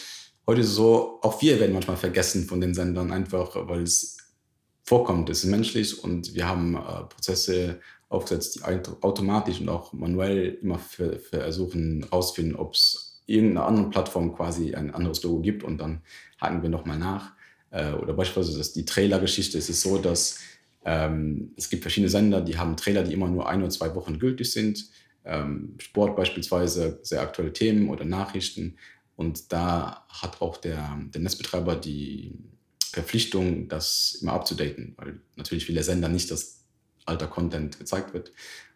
heute 0.47 0.65
so, 0.65 1.19
auch 1.23 1.41
wir 1.41 1.61
werden 1.61 1.73
manchmal 1.73 1.97
vergessen 1.97 2.45
von 2.45 2.61
den 2.61 2.75
Sendern, 2.75 3.13
einfach 3.13 3.55
weil 3.69 3.83
es 3.83 4.19
vorkommt, 4.83 5.31
es 5.31 5.45
ist 5.45 5.51
menschlich 5.51 6.03
und 6.03 6.35
wir 6.35 6.49
haben 6.49 6.77
äh, 6.77 7.05
Prozesse 7.05 7.81
aufgesetzt, 8.09 8.57
die 8.57 8.63
automatisch 8.63 9.61
und 9.61 9.69
auch 9.69 9.93
manuell 9.93 10.59
immer 10.61 10.79
für, 10.79 11.19
für 11.19 11.41
versuchen 11.41 12.03
herausfinden, 12.03 12.57
ob 12.57 12.75
es 12.75 13.23
irgendeiner 13.27 13.67
anderen 13.67 13.91
Plattform 13.91 14.35
quasi 14.35 14.75
ein 14.75 14.93
anderes 14.95 15.23
Logo 15.23 15.41
gibt 15.41 15.65
und 15.65 15.79
dann 15.79 16.03
haken 16.41 16.63
wir 16.63 16.69
nochmal 16.69 16.99
nach. 16.99 17.33
Äh, 17.71 17.93
oder 17.93 18.13
beispielsweise 18.13 18.59
das, 18.59 18.73
die 18.73 18.85
Trailer-Geschichte 18.85 19.57
ist 19.57 19.71
es 19.71 19.81
so, 19.81 19.99
dass 19.99 20.39
ähm, 20.85 21.53
es 21.57 21.71
gibt 21.71 21.83
verschiedene 21.83 22.11
Sender, 22.11 22.41
die 22.41 22.59
haben 22.59 22.77
Trailer, 22.77 23.05
die 23.05 23.13
immer 23.13 23.29
nur 23.29 23.49
ein 23.49 23.61
oder 23.61 23.71
zwei 23.71 23.95
Wochen 23.95 24.19
gültig 24.19 24.51
sind. 24.53 24.91
ähm, 25.25 25.77
Sport 25.79 26.17
beispielsweise, 26.17 26.99
sehr 27.03 27.23
aktuelle 27.23 27.53
Themen 27.53 27.89
oder 27.89 28.05
Nachrichten. 28.05 28.77
Und 29.17 29.53
da 29.53 30.07
hat 30.09 30.41
auch 30.41 30.57
der, 30.57 30.99
der 31.15 31.21
Netzbetreiber 31.21 31.77
die 31.77 32.35
Verpflichtung, 32.93 33.69
das 33.69 34.19
immer 34.21 34.33
abzudaten, 34.33 34.95
weil 34.97 35.21
natürlich 35.37 35.67
viele 35.67 35.83
Sender 35.83 36.09
nicht 36.09 36.31
das 36.31 36.65
alter 37.05 37.27
Content 37.27 37.79
gezeigt 37.79 38.13
wird. 38.15 38.33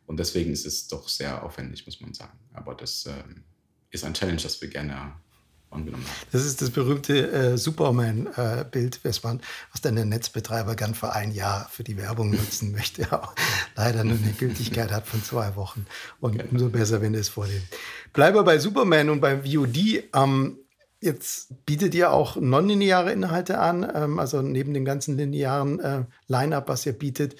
Und 0.06 0.18
deswegen 0.18 0.52
ist 0.52 0.66
es 0.66 0.88
doch 0.88 1.08
sehr 1.08 1.42
aufwendig, 1.42 1.84
muss 1.86 2.00
man 2.00 2.14
sagen. 2.14 2.38
Aber 2.52 2.74
das 2.74 3.06
ähm, 3.06 3.44
ist 3.90 4.04
ein 4.04 4.14
Challenge, 4.14 4.40
das 4.40 4.60
wir 4.60 4.68
gerne 4.68 5.14
angenommen 5.70 6.04
haben. 6.04 6.28
Das 6.32 6.44
ist 6.44 6.62
das 6.62 6.70
berühmte 6.70 7.30
äh, 7.30 7.58
Superman-Bild, 7.58 9.00
äh, 9.04 9.10
man 9.22 9.40
was 9.72 9.80
dann 9.80 9.96
der 9.96 10.04
Netzbetreiber 10.04 10.74
gern 10.74 10.94
für 10.94 11.12
ein 11.12 11.32
Jahr 11.32 11.68
für 11.70 11.84
die 11.84 11.96
Werbung 11.96 12.30
nutzen 12.30 12.72
möchte, 12.76 13.10
aber 13.12 13.34
leider 13.74 14.04
nur 14.04 14.18
eine 14.18 14.32
Gültigkeit 14.32 14.92
hat 14.92 15.06
von 15.06 15.22
zwei 15.22 15.56
Wochen. 15.56 15.86
Und 16.20 16.36
okay. 16.36 16.48
umso 16.50 16.68
besser, 16.68 17.00
wenn 17.00 17.14
es 17.14 17.28
vorlebt. 17.28 17.66
Bleiben 18.12 18.36
wir 18.36 18.44
bei 18.44 18.58
Superman 18.58 19.10
und 19.10 19.20
beim 19.20 19.44
VOD. 19.44 20.04
Ähm, 20.14 20.58
Jetzt 20.98 21.66
bietet 21.66 21.94
ihr 21.94 22.10
auch 22.10 22.36
nonlineare 22.36 23.12
Inhalte 23.12 23.58
an, 23.58 23.86
ähm, 23.94 24.18
also 24.18 24.40
neben 24.40 24.72
dem 24.72 24.84
ganzen 24.84 25.16
linearen 25.16 25.78
äh, 25.78 26.04
Line-up, 26.26 26.68
was 26.68 26.86
ihr 26.86 26.94
bietet. 26.94 27.36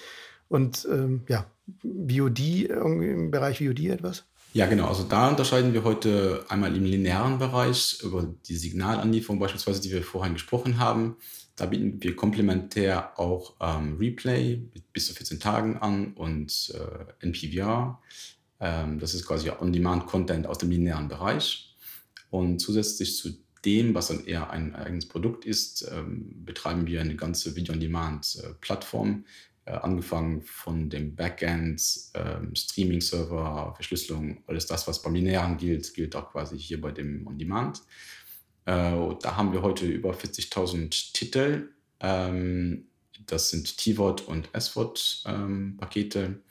Und 0.47 0.87
ähm, 0.89 1.23
ja, 1.27 1.45
VOD, 1.83 2.39
im 2.69 3.31
Bereich 3.31 3.59
VOD 3.59 3.87
etwas? 3.87 4.25
Ja, 4.53 4.65
genau. 4.65 4.87
Also 4.87 5.03
da 5.03 5.29
unterscheiden 5.29 5.73
wir 5.73 5.83
heute 5.83 6.45
einmal 6.49 6.75
im 6.75 6.85
linearen 6.85 7.37
Bereich 7.37 7.99
über 8.01 8.33
die 8.47 8.55
Signalanlieferung 8.55 9.39
beispielsweise, 9.39 9.81
die 9.81 9.91
wir 9.91 10.03
vorhin 10.03 10.33
gesprochen 10.33 10.79
haben. 10.79 11.17
Da 11.55 11.65
bieten 11.65 12.01
wir 12.01 12.15
komplementär 12.15 13.19
auch 13.19 13.55
ähm, 13.59 13.97
Replay 13.97 14.61
bis 14.93 15.07
zu 15.07 15.13
14 15.13 15.39
Tagen 15.39 15.77
an 15.77 16.13
und 16.13 16.73
äh, 16.75 17.25
NPVR. 17.25 17.99
Ähm, 18.59 18.99
das 18.99 19.13
ist 19.13 19.25
quasi 19.25 19.49
On-Demand-Content 19.49 20.47
aus 20.47 20.59
dem 20.59 20.71
linearen 20.71 21.07
Bereich. 21.07 21.75
Und 22.29 22.59
zusätzlich 22.59 23.15
zu 23.15 23.31
dem, 23.65 23.95
was 23.95 24.07
dann 24.07 24.25
eher 24.25 24.49
ein 24.49 24.75
eigenes 24.75 25.07
Produkt 25.07 25.45
ist, 25.45 25.87
ähm, 25.91 26.45
betreiben 26.45 26.87
wir 26.87 27.01
eine 27.01 27.15
ganze 27.15 27.55
Video-on-Demand-Plattform, 27.55 29.25
äh, 29.67 29.71
angefangen 29.71 30.43
von 30.43 30.89
dem 30.89 31.13
Backend, 31.13 31.81
ähm, 32.13 32.55
Streaming-Server, 32.55 33.73
Verschlüsselung, 33.75 34.41
alles 34.47 34.65
das, 34.65 34.87
was 34.87 35.01
beim 35.01 35.13
Linearen 35.13 35.57
gilt, 35.57 35.93
gilt 35.93 36.15
auch 36.15 36.31
quasi 36.31 36.57
hier 36.57 36.79
bei 36.79 36.91
dem 36.91 37.27
On-Demand. 37.27 37.79
Äh, 38.63 39.15
da 39.21 39.35
haben 39.35 39.51
wir 39.51 39.61
heute 39.63 39.85
über 39.85 40.13
40.000 40.13 41.11
Titel. 41.11 41.73
Ähm, 41.99 42.87
das 43.25 43.49
sind 43.49 43.77
T-Wort 43.77 44.21
und 44.29 44.47
S-Wort-Pakete. 44.53 46.19
Ähm, 46.19 46.41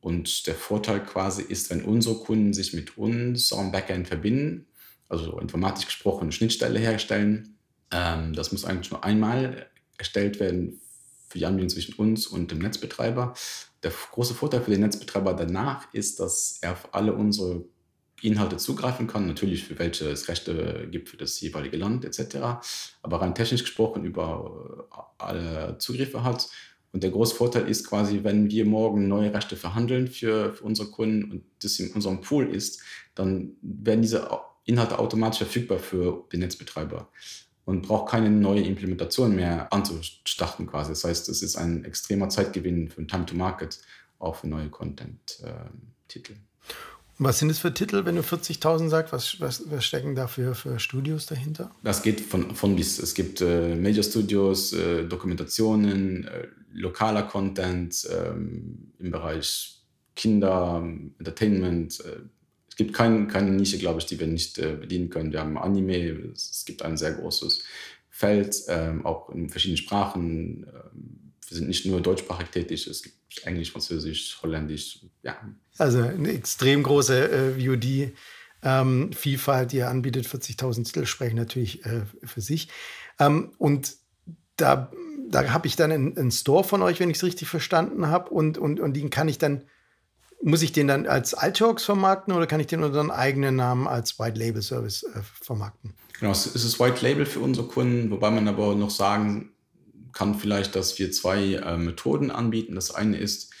und 0.00 0.46
der 0.46 0.54
Vorteil 0.54 1.02
quasi 1.02 1.42
ist, 1.42 1.70
wenn 1.70 1.82
unsere 1.82 2.14
Kunden 2.20 2.52
sich 2.52 2.72
mit 2.72 2.96
uns 2.96 3.52
am 3.52 3.72
Backend 3.72 4.06
verbinden, 4.06 4.66
also 5.08 5.40
informatisch 5.40 5.86
gesprochen, 5.86 6.24
eine 6.24 6.32
Schnittstelle 6.32 6.78
herstellen, 6.78 7.56
das 7.90 8.52
muss 8.52 8.64
eigentlich 8.64 8.90
nur 8.90 9.02
einmal 9.02 9.70
erstellt 9.96 10.40
werden 10.40 10.80
Anbindung 11.42 11.68
zwischen 11.68 11.94
uns 11.94 12.26
und 12.26 12.50
dem 12.50 12.58
Netzbetreiber. 12.58 13.34
Der 13.82 13.92
große 14.12 14.34
Vorteil 14.34 14.62
für 14.62 14.70
den 14.70 14.80
Netzbetreiber 14.80 15.34
danach 15.34 15.92
ist, 15.92 16.20
dass 16.20 16.58
er 16.62 16.72
auf 16.72 16.94
alle 16.94 17.14
unsere 17.14 17.64
Inhalte 18.22 18.56
zugreifen 18.56 19.06
kann, 19.06 19.26
natürlich 19.26 19.64
für 19.64 19.78
welche 19.78 20.08
es 20.08 20.28
Rechte 20.28 20.88
gibt 20.90 21.10
für 21.10 21.16
das 21.16 21.40
jeweilige 21.40 21.76
Land 21.76 22.04
etc., 22.04 22.36
aber 23.02 23.20
rein 23.20 23.34
technisch 23.34 23.62
gesprochen 23.62 24.04
über 24.04 24.88
alle 25.18 25.76
Zugriffe 25.78 26.24
hat. 26.24 26.48
Und 26.92 27.02
der 27.02 27.10
große 27.10 27.34
Vorteil 27.34 27.68
ist 27.68 27.86
quasi, 27.88 28.22
wenn 28.22 28.50
wir 28.50 28.64
morgen 28.64 29.08
neue 29.08 29.34
Rechte 29.34 29.56
verhandeln 29.56 30.06
für, 30.06 30.54
für 30.54 30.64
unsere 30.64 30.90
Kunden 30.90 31.30
und 31.30 31.44
das 31.60 31.78
in 31.80 31.92
unserem 31.92 32.20
Pool 32.20 32.54
ist, 32.54 32.80
dann 33.14 33.56
werden 33.62 34.02
diese 34.02 34.30
Inhalte 34.64 34.98
automatisch 34.98 35.38
verfügbar 35.38 35.78
für 35.78 36.24
den 36.32 36.40
Netzbetreiber 36.40 37.10
und 37.64 37.82
braucht 37.82 38.10
keine 38.10 38.30
neue 38.30 38.62
Implementation 38.62 39.34
mehr 39.34 39.72
anzustarten 39.72 40.66
quasi. 40.66 40.90
Das 40.90 41.04
heißt, 41.04 41.28
es 41.28 41.42
ist 41.42 41.56
ein 41.56 41.84
extremer 41.84 42.28
Zeitgewinn 42.28 42.88
für 42.88 43.06
Time 43.06 43.26
to 43.26 43.34
Market, 43.34 43.80
auch 44.18 44.36
für 44.36 44.48
neue 44.48 44.68
Content-Titel. 44.68 46.34
Was 47.18 47.38
sind 47.38 47.50
es 47.50 47.60
für 47.60 47.72
Titel, 47.72 48.04
wenn 48.04 48.16
du 48.16 48.22
40.000 48.22 48.88
sagst? 48.88 49.12
Was, 49.12 49.40
was, 49.40 49.70
was, 49.70 49.84
stecken 49.84 50.16
da 50.16 50.26
für, 50.26 50.54
für 50.54 50.80
Studios 50.80 51.26
dahinter? 51.26 51.70
Das 51.84 52.02
geht 52.02 52.20
von, 52.20 52.54
von 52.56 52.74
bis. 52.74 52.98
Es 52.98 53.14
gibt 53.14 53.40
äh, 53.40 53.76
Major 53.76 54.02
Studios, 54.02 54.72
äh, 54.72 55.04
Dokumentationen, 55.04 56.26
äh, 56.26 56.48
lokaler 56.72 57.22
Content 57.22 58.08
ähm, 58.10 58.92
im 58.98 59.10
Bereich 59.12 59.80
Kinder, 60.16 60.82
Entertainment, 61.18 62.00
äh, 62.00 62.20
es 62.74 62.76
gibt 62.76 62.92
kein, 62.92 63.28
keine 63.28 63.52
Nische, 63.52 63.78
glaube 63.78 64.00
ich, 64.00 64.06
die 64.06 64.18
wir 64.18 64.26
nicht 64.26 64.58
äh, 64.58 64.72
bedienen 64.72 65.08
können. 65.08 65.30
Wir 65.30 65.38
haben 65.38 65.56
Anime, 65.56 66.32
es 66.32 66.64
gibt 66.66 66.82
ein 66.82 66.96
sehr 66.96 67.12
großes 67.12 67.62
Feld, 68.10 68.56
ähm, 68.66 69.06
auch 69.06 69.30
in 69.30 69.48
verschiedenen 69.48 69.76
Sprachen. 69.76 70.66
Ähm, 70.66 71.32
wir 71.46 71.56
sind 71.56 71.68
nicht 71.68 71.86
nur 71.86 72.00
deutschsprachig 72.00 72.48
tätig, 72.48 72.88
es 72.88 73.04
gibt 73.04 73.16
Englisch, 73.44 73.70
Französisch, 73.70 74.40
Holländisch, 74.42 75.06
ja. 75.22 75.36
Also 75.78 76.02
eine 76.02 76.32
extrem 76.32 76.82
große 76.82 77.30
äh, 77.30 77.64
VOD. 77.64 78.12
Ähm, 78.64 79.12
Vielfalt, 79.12 79.70
die 79.70 79.78
er 79.78 79.90
anbietet, 79.90 80.26
40.000 80.26 80.82
Titel 80.82 81.06
sprechen 81.06 81.36
natürlich 81.36 81.86
äh, 81.86 82.00
für 82.24 82.40
sich. 82.40 82.70
Ähm, 83.20 83.52
und 83.58 83.94
da, 84.56 84.90
da 85.28 85.52
habe 85.52 85.68
ich 85.68 85.76
dann 85.76 85.92
einen, 85.92 86.18
einen, 86.18 86.32
Store 86.32 86.64
von 86.64 86.82
euch, 86.82 86.98
wenn 86.98 87.10
ich 87.10 87.18
es 87.18 87.22
richtig 87.22 87.46
verstanden 87.46 88.08
habe, 88.08 88.30
und, 88.30 88.58
und, 88.58 88.80
und 88.80 88.94
den 88.94 89.10
kann 89.10 89.28
ich 89.28 89.38
dann 89.38 89.62
muss 90.44 90.60
ich 90.60 90.72
den 90.72 90.88
dann 90.88 91.06
als 91.06 91.34
iTalks 91.40 91.84
vermarkten 91.84 92.34
oder 92.34 92.46
kann 92.46 92.60
ich 92.60 92.66
den 92.66 92.84
unter 92.84 93.00
einem 93.00 93.10
eigenen 93.10 93.56
Namen 93.56 93.88
als 93.88 94.18
White 94.18 94.38
Label 94.38 94.60
Service 94.60 95.02
äh, 95.02 95.20
vermarkten? 95.22 95.94
Genau, 96.20 96.32
es 96.32 96.46
ist 96.46 96.78
White 96.78 97.04
Label 97.04 97.24
für 97.24 97.40
unsere 97.40 97.66
Kunden, 97.66 98.10
wobei 98.10 98.30
man 98.30 98.46
aber 98.46 98.74
noch 98.74 98.90
sagen 98.90 99.52
kann 100.12 100.34
vielleicht, 100.34 100.76
dass 100.76 100.98
wir 100.98 101.10
zwei 101.10 101.54
äh, 101.54 101.76
Methoden 101.78 102.30
anbieten. 102.30 102.74
Das 102.74 102.94
eine 102.94 103.16
ist, 103.16 103.52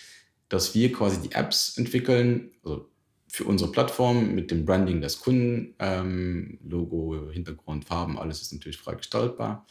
dass 0.48 0.74
wir 0.74 0.92
quasi 0.92 1.20
die 1.20 1.32
Apps 1.32 1.76
entwickeln, 1.78 2.52
also 2.62 2.90
für 3.28 3.44
unsere 3.44 3.72
Plattform 3.72 4.34
mit 4.34 4.50
dem 4.50 4.64
Branding 4.64 5.00
des 5.00 5.20
Kunden, 5.20 5.74
ähm, 5.78 6.58
Logo, 6.62 7.30
Hintergrund, 7.32 7.86
Farben, 7.86 8.18
alles 8.18 8.42
ist 8.42 8.52
natürlich 8.52 8.76
frei 8.76 8.94
gestaltbar. 8.94 9.66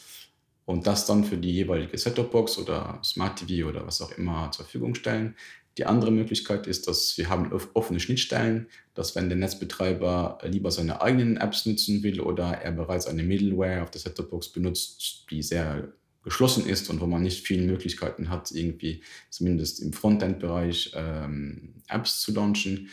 Und 0.66 0.88
das 0.88 1.06
dann 1.06 1.24
für 1.26 1.38
die 1.38 1.52
jeweilige 1.52 1.98
Set-Top-Box 1.98 2.58
oder 2.58 3.00
Smart 3.04 3.40
TV 3.40 3.68
oder 3.70 3.86
was 3.86 4.02
auch 4.02 4.12
immer 4.14 4.50
zur 4.52 4.66
Verfügung 4.66 4.96
stellen. 4.96 5.36
Die 5.78 5.86
andere 5.86 6.12
Möglichkeit 6.12 6.68
ist, 6.68 6.88
dass 6.88 7.18
wir 7.18 7.30
haben 7.30 7.52
offene 7.74 8.00
Schnittstellen, 8.00 8.68
dass 8.94 9.16
wenn 9.16 9.30
der 9.30 9.38
Netzbetreiber 9.38 10.38
lieber 10.44 10.70
seine 10.70 11.02
eigenen 11.02 11.38
Apps 11.38 11.66
nutzen 11.66 12.04
will 12.04 12.22
oder 12.22 12.46
er 12.62 12.72
bereits 12.72 13.08
eine 13.08 13.24
Middleware 13.24 13.82
auf 13.82 13.90
der 13.90 14.02
Set-Top-Box 14.02 14.50
benutzt, 14.50 15.26
die 15.32 15.42
sehr 15.42 15.92
geschlossen 16.24 16.68
ist 16.68 16.90
und 16.90 17.02
wo 17.02 17.08
man 17.08 17.24
nicht 17.24 17.46
viele 17.46 17.64
Möglichkeiten 17.64 18.30
hat, 18.30 18.52
irgendwie 18.52 19.02
zumindest 19.30 19.82
im 19.82 19.94
Frontend-Bereich 19.94 20.94
ähm, 20.96 21.82
Apps 21.90 22.22
zu 22.22 22.34
launchen, 22.34 22.90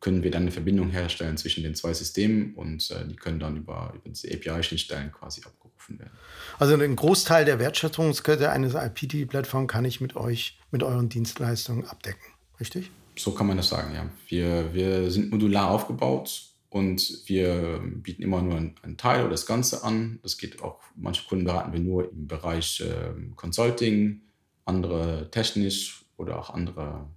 können 0.00 0.22
wir 0.22 0.30
dann 0.30 0.42
eine 0.42 0.52
Verbindung 0.52 0.90
herstellen 0.90 1.36
zwischen 1.36 1.64
den 1.64 1.74
zwei 1.74 1.92
Systemen 1.92 2.54
und 2.54 2.90
äh, 2.90 3.06
die 3.08 3.16
können 3.16 3.40
dann 3.40 3.56
über, 3.56 3.92
über 3.96 4.08
diese 4.08 4.28
API-Schnittstellen 4.32 5.10
quasi 5.10 5.40
abgerufen 5.88 5.98
werden. 5.98 6.12
Also 6.58 6.74
einen 6.74 6.96
Großteil 6.96 7.44
der 7.44 7.58
Wertschöpfungskette 7.58 8.50
eines 8.50 8.74
IPTV-Plattforms 8.74 9.68
kann 9.68 9.84
ich 9.84 10.00
mit 10.00 10.16
euch, 10.16 10.58
mit 10.70 10.82
euren 10.82 11.08
Dienstleistungen 11.08 11.86
abdecken, 11.86 12.24
richtig? 12.60 12.90
So 13.16 13.32
kann 13.32 13.46
man 13.46 13.56
das 13.56 13.68
sagen, 13.68 13.94
ja. 13.94 14.08
Wir, 14.28 14.74
wir 14.74 15.10
sind 15.10 15.30
modular 15.30 15.70
aufgebaut 15.70 16.42
und 16.70 17.22
wir 17.26 17.80
bieten 17.82 18.22
immer 18.22 18.42
nur 18.42 18.56
einen 18.56 18.96
Teil 18.96 19.22
oder 19.22 19.30
das 19.30 19.46
Ganze 19.46 19.82
an. 19.82 20.20
Das 20.22 20.38
geht 20.38 20.62
auch, 20.62 20.80
manche 20.94 21.26
Kunden 21.26 21.44
beraten 21.44 21.72
wir 21.72 21.80
nur 21.80 22.10
im 22.10 22.28
Bereich 22.28 22.80
äh, 22.80 23.12
Consulting, 23.34 24.22
andere 24.64 25.30
technisch 25.30 26.04
oder 26.16 26.38
auch 26.38 26.50
andere 26.50 27.08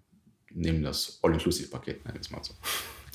nehmen 0.53 0.83
das 0.83 1.19
All-Inclusive-Paket, 1.21 2.03
nennen 2.03 2.15
wir 2.15 2.21
es 2.21 2.29
mal 2.29 2.43
so. 2.43 2.53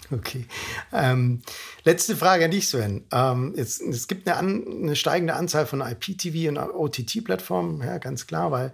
Okay. 0.13 0.47
Ähm, 0.93 1.43
letzte 1.85 2.17
Frage 2.17 2.45
an 2.45 2.51
dich, 2.51 2.69
Sven. 2.69 3.05
Ähm, 3.13 3.55
jetzt, 3.57 3.81
es 3.81 4.09
gibt 4.09 4.29
eine, 4.29 4.37
an, 4.37 4.65
eine, 4.83 4.97
steigende 4.97 5.35
Anzahl 5.35 5.67
von 5.67 5.81
IPTV 5.81 6.49
und 6.49 6.59
OTT-Plattformen, 6.59 7.81
ja, 7.81 7.99
ganz 7.99 8.27
klar, 8.27 8.51
weil 8.51 8.73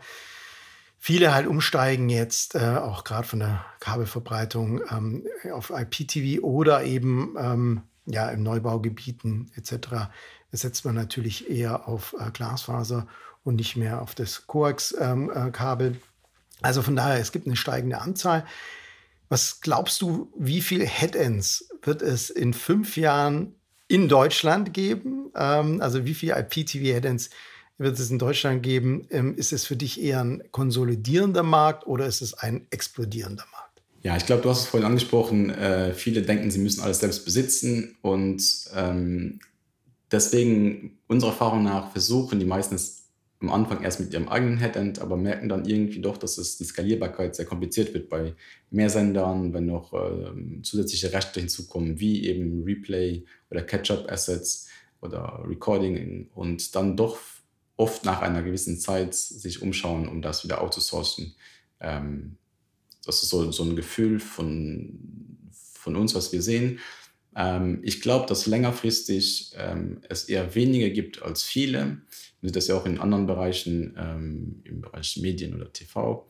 viele 0.99 1.35
halt 1.35 1.47
umsteigen 1.47 2.09
jetzt, 2.09 2.55
äh, 2.55 2.77
auch 2.77 3.05
gerade 3.05 3.27
von 3.27 3.41
der 3.41 3.65
Kabelverbreitung 3.81 4.83
ähm, 4.91 5.27
auf 5.53 5.71
IPTV 5.71 6.43
oder 6.43 6.85
eben 6.85 7.35
ähm, 7.39 7.83
ja, 8.07 8.29
in 8.31 8.43
Neubaugebieten 8.43 9.51
etc. 9.57 10.11
setzt 10.51 10.85
man 10.85 10.95
natürlich 10.95 11.51
eher 11.51 11.89
auf 11.89 12.15
äh, 12.19 12.31
Glasfaser 12.31 13.07
und 13.45 13.57
nicht 13.57 13.77
mehr 13.77 14.03
auf 14.03 14.15
das 14.15 14.47
Coax-Kabel. 14.47 15.87
Ähm, 15.87 15.95
äh, 15.95 15.99
also 16.63 16.83
von 16.83 16.95
daher, 16.95 17.19
es 17.19 17.33
gibt 17.33 17.47
eine 17.47 17.57
steigende 17.57 18.01
Anzahl. 18.01 18.45
Was 19.33 19.63
glaubst 19.63 20.03
du, 20.03 20.31
wie 20.37 20.61
viele 20.61 20.85
Headends 20.85 21.67
wird 21.81 22.03
es 22.03 22.29
in 22.29 22.53
fünf 22.53 22.99
Jahren 22.99 23.55
in 23.89 24.07
Deutschland 24.07 24.75
geben? 24.75 25.31
Ähm, 25.35 25.81
also 25.81 26.05
wie 26.05 26.13
viele 26.13 26.39
IPTV-Headends 26.39 27.31
wird 27.79 27.99
es 27.99 28.11
in 28.11 28.19
Deutschland 28.19 28.63
geben? 28.63 29.07
Ähm, 29.09 29.35
ist 29.35 29.55
es 29.55 29.65
für 29.65 29.75
dich 29.75 30.03
eher 30.03 30.23
ein 30.23 30.43
konsolidierender 30.51 31.43
Markt 31.43 31.87
oder 31.87 32.05
ist 32.05 32.21
es 32.21 32.35
ein 32.35 32.67
explodierender 32.69 33.47
Markt? 33.51 33.83
Ja, 34.03 34.19
ich 34.19 34.27
glaube, 34.27 34.43
du 34.43 34.51
hast 34.51 34.59
es 34.59 34.67
vorhin 34.67 34.87
angesprochen. 34.87 35.49
Äh, 35.49 35.95
viele 35.95 36.21
denken, 36.21 36.51
sie 36.51 36.59
müssen 36.59 36.83
alles 36.83 36.99
selbst 36.99 37.25
besitzen 37.25 37.97
und 38.03 38.43
ähm, 38.75 39.41
deswegen 40.11 40.99
unserer 41.09 41.31
Erfahrung 41.31 41.63
nach 41.63 41.91
versuchen 41.93 42.39
die 42.39 42.45
meisten 42.45 42.75
es 42.75 43.02
am 43.43 43.51
Anfang 43.51 43.83
erst 43.83 44.01
mit 44.01 44.13
ihrem 44.13 44.29
eigenen 44.29 44.59
Headend, 44.59 45.01
aber 45.01 45.17
merken 45.17 45.49
dann 45.49 45.65
irgendwie 45.65 46.01
doch, 46.01 46.17
dass 46.17 46.39
es 46.39 46.57
die 46.59 46.65
Skalierbarkeit 46.65 47.35
sehr 47.35 47.45
kompliziert 47.45 47.93
wird 47.93 48.09
bei 48.09 48.35
mehr 48.71 48.89
Sendern, 48.89 49.53
wenn 49.53 49.67
noch 49.67 49.93
äh, 49.93 50.63
zusätzliche 50.63 51.13
Rechte 51.13 51.41
hinzukommen, 51.41 51.99
wie 51.99 52.27
eben 52.27 52.63
Replay 52.63 53.25
oder 53.51 53.63
Catch-up-Assets 53.63 54.69
oder 55.01 55.43
Recording 55.47 56.29
und 56.35 56.75
dann 56.77 56.97
doch 56.97 57.19
oft 57.77 58.05
nach 58.05 58.23
einer 58.23 58.43
gewissen 58.43 58.79
Zeit 58.79 59.15
sich 59.15 59.61
umschauen, 59.61 60.09
um 60.09 60.23
das 60.23 60.45
wieder 60.45 60.63
outzusourcen. 60.63 61.35
Ähm, 61.81 62.37
das 63.05 63.23
ist 63.23 63.31
so, 63.31 63.51
so 63.51 63.65
ein 63.65 63.75
Gefühl 63.75 64.21
von, 64.21 64.99
von 65.75 65.97
uns, 65.97 66.15
was 66.15 66.33
wir 66.33 66.43
sehen. 66.43 66.79
Ähm, 67.37 67.81
ich 67.83 68.01
glaube, 68.01 68.27
dass 68.27 68.47
längerfristig 68.47 69.53
ähm, 69.57 70.01
es 70.09 70.25
eher 70.25 70.55
weniger 70.55 70.91
gibt 70.91 71.23
als 71.23 71.43
viele. 71.43 72.03
Wir 72.41 72.49
sehen 72.49 72.55
das 72.55 72.69
ja 72.69 72.77
auch 72.77 72.87
in 72.87 72.99
anderen 72.99 73.27
Bereichen, 73.27 73.97
ähm, 73.99 74.63
im 74.65 74.81
Bereich 74.81 75.19
Medien 75.21 75.55
oder 75.55 75.73
TV. 75.73 76.29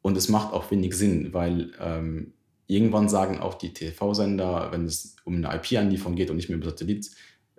Und 0.00 0.16
es 0.16 0.28
macht 0.28 0.52
auch 0.52 0.70
wenig 0.70 0.94
Sinn, 0.94 1.32
weil 1.34 1.72
ähm, 1.80 2.32
irgendwann 2.66 3.08
sagen 3.08 3.40
auch 3.40 3.54
die 3.54 3.72
TV-Sender, 3.72 4.70
wenn 4.72 4.84
es 4.84 5.16
um 5.24 5.36
eine 5.36 5.54
IP-Anlieferung 5.56 6.14
geht 6.14 6.30
und 6.30 6.36
nicht 6.36 6.48
mehr 6.48 6.58
über 6.58 6.70
Satellit, 6.70 7.10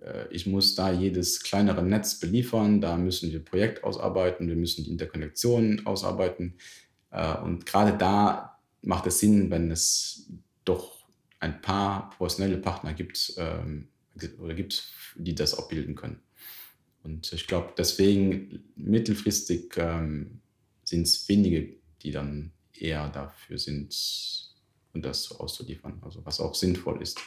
äh, 0.01 0.25
ich 0.31 0.47
muss 0.47 0.75
da 0.75 0.91
jedes 0.91 1.41
kleinere 1.41 1.83
Netz 1.83 2.19
beliefern, 2.19 2.81
da 2.81 2.97
müssen 2.97 3.31
wir 3.31 3.43
Projekt 3.43 3.83
ausarbeiten, 3.83 4.47
wir 4.47 4.55
müssen 4.55 4.83
die 4.83 4.91
Interkonnektionen 4.91 5.85
ausarbeiten. 5.85 6.55
Äh, 7.11 7.37
und 7.41 7.65
gerade 7.65 7.97
da 7.97 8.59
macht 8.81 9.07
es 9.07 9.19
Sinn, 9.19 9.51
wenn 9.51 9.71
es 9.71 10.29
doch 10.63 10.98
ein 11.39 11.61
paar 11.61 12.09
professionelle 12.11 12.57
Partner 12.57 12.93
gibt 12.93 13.33
ähm, 13.37 13.89
oder 14.39 14.53
gibt, 14.53 14.91
die 15.15 15.35
das 15.35 15.57
abbilden 15.57 15.95
können. 15.95 16.19
Und 17.03 17.31
ich 17.31 17.47
glaube, 17.47 17.73
deswegen 17.77 18.63
mittelfristig 18.75 19.75
ähm, 19.77 20.41
sind 20.83 21.03
es 21.03 21.27
wenige, 21.29 21.75
die 22.01 22.11
dann 22.11 22.51
eher 22.73 23.09
dafür 23.09 23.57
sind, 23.57 23.95
und 24.93 25.05
das 25.05 25.31
auszuliefern, 25.31 25.99
also 26.01 26.25
was 26.25 26.39
auch 26.39 26.55
sinnvoll 26.55 27.01
ist. 27.01 27.19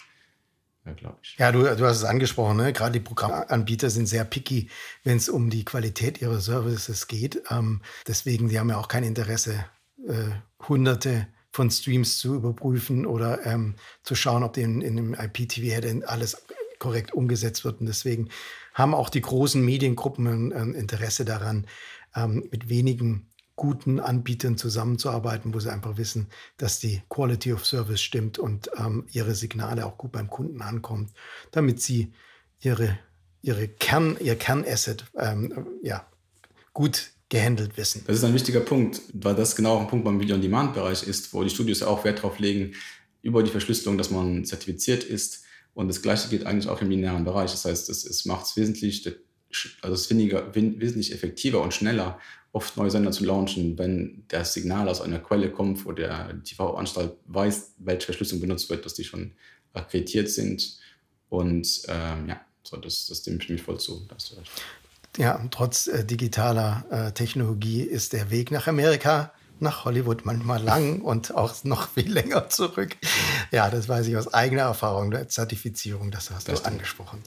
Ja, 0.84 0.94
glaube 0.94 1.18
ich. 1.22 1.36
Ja, 1.38 1.52
du, 1.52 1.62
du 1.62 1.86
hast 1.86 1.98
es 1.98 2.04
angesprochen, 2.04 2.56
ne? 2.56 2.72
gerade 2.72 2.92
die 2.92 3.04
Programmanbieter 3.04 3.88
sind 3.88 4.06
sehr 4.06 4.24
picky, 4.24 4.68
wenn 5.04 5.16
es 5.16 5.28
um 5.28 5.48
die 5.48 5.64
Qualität 5.64 6.20
ihrer 6.20 6.40
Services 6.40 7.06
geht. 7.06 7.40
Ähm, 7.50 7.82
deswegen, 8.08 8.48
die 8.48 8.58
haben 8.58 8.68
ja 8.68 8.78
auch 8.78 8.88
kein 8.88 9.04
Interesse, 9.04 9.64
äh, 10.08 10.30
hunderte 10.68 11.28
von 11.52 11.70
Streams 11.70 12.18
zu 12.18 12.34
überprüfen 12.34 13.06
oder 13.06 13.44
ähm, 13.46 13.74
zu 14.02 14.14
schauen, 14.14 14.42
ob 14.42 14.56
in, 14.56 14.80
in 14.80 14.96
dem 14.96 15.14
IPTV 15.14 16.06
alles 16.06 16.42
korrekt 16.78 17.12
umgesetzt 17.12 17.64
wird. 17.64 17.80
Und 17.80 17.86
deswegen 17.86 18.28
haben 18.74 18.94
auch 18.94 19.10
die 19.10 19.20
großen 19.20 19.62
Mediengruppen 19.64 20.52
ein, 20.52 20.74
Interesse 20.74 21.24
daran, 21.24 21.66
ähm, 22.16 22.48
mit 22.50 22.68
wenigen 22.68 23.28
guten 23.54 24.00
Anbietern 24.00 24.56
zusammenzuarbeiten, 24.56 25.52
wo 25.54 25.60
sie 25.60 25.70
einfach 25.70 25.98
wissen, 25.98 26.28
dass 26.56 26.80
die 26.80 27.02
Quality 27.10 27.52
of 27.52 27.66
Service 27.66 28.00
stimmt 28.00 28.38
und 28.38 28.70
ähm, 28.76 29.06
ihre 29.12 29.34
Signale 29.34 29.86
auch 29.86 29.98
gut 29.98 30.12
beim 30.12 30.28
Kunden 30.28 30.62
ankommt, 30.62 31.12
damit 31.50 31.80
sie 31.80 32.12
ihre, 32.60 32.98
ihre 33.42 33.68
Kern, 33.68 34.16
ihr 34.18 34.36
Kernasset 34.36 35.04
ähm, 35.16 35.66
ja, 35.82 36.06
gut 36.72 37.12
gehandelt 37.32 37.78
wissen. 37.78 38.04
Das 38.06 38.18
ist 38.18 38.24
ein 38.24 38.34
wichtiger 38.34 38.60
Punkt, 38.60 39.00
weil 39.14 39.34
das 39.34 39.56
genau 39.56 39.78
ein 39.78 39.88
Punkt 39.88 40.04
beim 40.04 40.20
Video-on-Demand-Bereich 40.20 41.04
ist, 41.04 41.32
wo 41.32 41.42
die 41.42 41.48
Studios 41.48 41.82
auch 41.82 42.04
Wert 42.04 42.18
darauf 42.18 42.38
legen, 42.38 42.74
über 43.22 43.42
die 43.42 43.50
Verschlüsselung, 43.50 43.96
dass 43.96 44.10
man 44.10 44.44
zertifiziert 44.44 45.02
ist. 45.02 45.42
Und 45.72 45.88
das 45.88 46.02
Gleiche 46.02 46.28
geht 46.28 46.44
eigentlich 46.44 46.68
auch 46.68 46.82
im 46.82 46.90
linearen 46.90 47.24
Bereich. 47.24 47.50
Das 47.50 47.64
heißt, 47.64 47.88
es, 47.88 48.04
es 48.04 48.26
macht 48.26 48.44
es 48.44 48.56
wesentlich, 48.58 49.08
also 49.80 49.94
es 49.94 50.10
weniger, 50.10 50.54
wesentlich 50.54 51.10
effektiver 51.12 51.62
und 51.62 51.72
schneller, 51.72 52.20
oft 52.52 52.76
neue 52.76 52.90
Sender 52.90 53.12
zu 53.12 53.24
launchen, 53.24 53.78
wenn 53.78 54.24
das 54.28 54.52
Signal 54.52 54.86
aus 54.90 55.00
einer 55.00 55.18
Quelle 55.18 55.50
kommt, 55.50 55.86
wo 55.86 55.92
der 55.92 56.38
TV-Anstalt 56.44 57.14
weiß, 57.28 57.76
welche 57.78 58.04
Verschlüsselung 58.04 58.42
benutzt 58.42 58.68
wird, 58.68 58.84
dass 58.84 58.92
die 58.92 59.04
schon 59.04 59.32
akkreditiert 59.72 60.28
sind. 60.28 60.76
Und 61.30 61.84
ähm, 61.88 62.28
ja, 62.28 62.42
so, 62.62 62.76
das, 62.76 63.06
das 63.06 63.20
stimme 63.20 63.38
ich 63.40 63.48
mir 63.48 63.58
voll 63.58 63.80
zu. 63.80 64.06
Ja, 65.18 65.40
trotz 65.50 65.86
äh, 65.86 66.04
digitaler 66.04 66.84
äh, 66.90 67.12
Technologie 67.12 67.82
ist 67.82 68.12
der 68.12 68.30
Weg 68.30 68.50
nach 68.50 68.66
Amerika, 68.66 69.32
nach 69.60 69.84
Hollywood 69.84 70.24
manchmal 70.24 70.62
lang 70.62 71.00
und 71.02 71.34
auch 71.34 71.52
noch 71.64 71.90
viel 71.90 72.10
länger 72.10 72.48
zurück. 72.48 72.96
Ja, 73.50 73.68
das 73.68 73.88
weiß 73.88 74.06
ich 74.06 74.16
aus 74.16 74.32
eigener 74.32 74.62
Erfahrung, 74.62 75.10
der 75.10 75.28
Zertifizierung, 75.28 76.10
das 76.10 76.30
hast 76.30 76.48
das 76.48 76.54
du 76.54 76.60
stimmt. 76.60 76.66
angesprochen. 76.74 77.22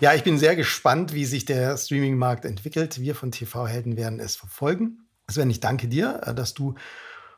Ja, 0.00 0.14
ich 0.14 0.22
bin 0.22 0.38
sehr 0.38 0.54
gespannt, 0.54 1.14
wie 1.14 1.24
sich 1.24 1.46
der 1.46 1.76
Streaming-Markt 1.76 2.44
entwickelt. 2.44 3.00
Wir 3.00 3.14
von 3.14 3.32
TV-Helden 3.32 3.96
werden 3.96 4.20
es 4.20 4.36
verfolgen. 4.36 5.06
Sven, 5.28 5.50
ich 5.50 5.60
danke 5.60 5.88
dir, 5.88 6.20
äh, 6.24 6.34
dass 6.34 6.52
du 6.54 6.74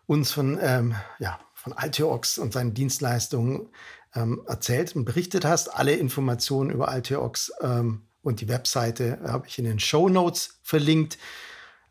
uns 0.07 0.33
von, 0.33 0.59
ähm, 0.61 0.97
ja, 1.21 1.39
von 1.55 1.73
Alteox 1.73 2.39
und 2.39 2.53
seinen 2.53 2.75
Dienstleistungen 2.75 3.69
ähm, 4.17 4.43
erzählt 4.49 4.97
und 4.97 5.05
berichtet 5.05 5.45
hast. 5.45 5.69
Alle 5.69 5.93
Informationen 5.93 6.71
über 6.71 6.89
Alteox 6.89 7.53
ähm, 7.63 8.09
und 8.23 8.41
die 8.41 8.49
Webseite 8.49 9.21
habe 9.25 9.47
ich 9.49 9.59
in 9.59 9.65
den 9.65 9.79
Show 9.79 10.09
Notes 10.09 10.59
verlinkt. 10.63 11.19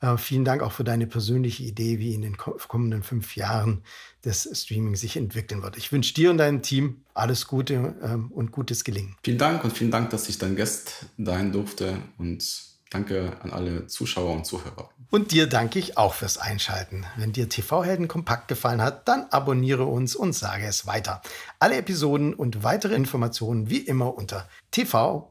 Äh, 0.02 0.17
vielen 0.17 0.46
Dank 0.46 0.63
auch 0.63 0.72
für 0.72 0.84
deine 0.84 1.08
persönliche 1.08 1.63
Idee, 1.63 2.00
wie 2.00 2.13
in 2.13 2.22
den 2.24 2.38
kommenden 2.38 3.04
fünf 3.04 3.36
Jahren 3.36 3.84
das 4.24 4.50
Streaming 4.52 4.96
sich 4.96 5.15
entwickeln 5.15 5.62
wird. 5.62 5.78
Ich 5.78 5.91
wünsche 5.91 6.13
dir 6.13 6.32
und 6.32 6.38
deinem 6.38 6.62
Team 6.62 7.04
alles 7.13 7.48
Gute 7.48 7.96
ähm, 8.04 8.32
und 8.32 8.52
gutes 8.52 8.84
Gelingen. 8.84 9.15
Vielen 9.24 9.38
Dank 9.38 9.63
und 9.63 9.78
vielen 9.78 9.91
Dank, 9.91 10.10
dass 10.10 10.28
ich 10.30 10.38
dein 10.38 10.56
Gast 10.56 11.06
sein 11.17 11.52
durfte 11.52 11.98
und 12.17 12.44
danke 12.89 13.38
an 13.41 13.52
alle 13.52 13.88
Zuschauer 13.88 14.34
und 14.34 14.46
Zuhörer. 14.46 14.89
Und 15.12 15.32
dir 15.32 15.48
danke 15.48 15.78
ich 15.78 15.98
auch 15.98 16.13
fürs 16.13 16.38
Einschalten. 16.38 17.06
Wenn 17.17 17.32
dir 17.32 17.50
TV-Helden 17.50 18.08
kompakt 18.08 18.48
gefallen 18.48 18.82
hat, 18.82 19.08
dann 19.08 19.26
abonniere 19.30 19.86
uns 19.86 20.15
und 20.15 20.34
sage 20.34 20.65
es 20.65 20.88
weiter. 20.88 21.22
Alle 21.60 21.78
Episoden 21.78 22.34
und 22.34 22.63
weitere 22.63 22.96
Informationen 22.96 23.70
wie 23.70 23.80
immer 23.80 24.15
unter 24.15 24.48
tv 24.72 25.31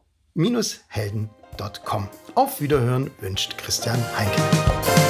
helden.com. 0.88 2.09
Auf 2.35 2.61
Wiederhören 2.61 3.11
wünscht 3.21 3.59
Christian 3.59 3.99
Heinke. 4.16 5.10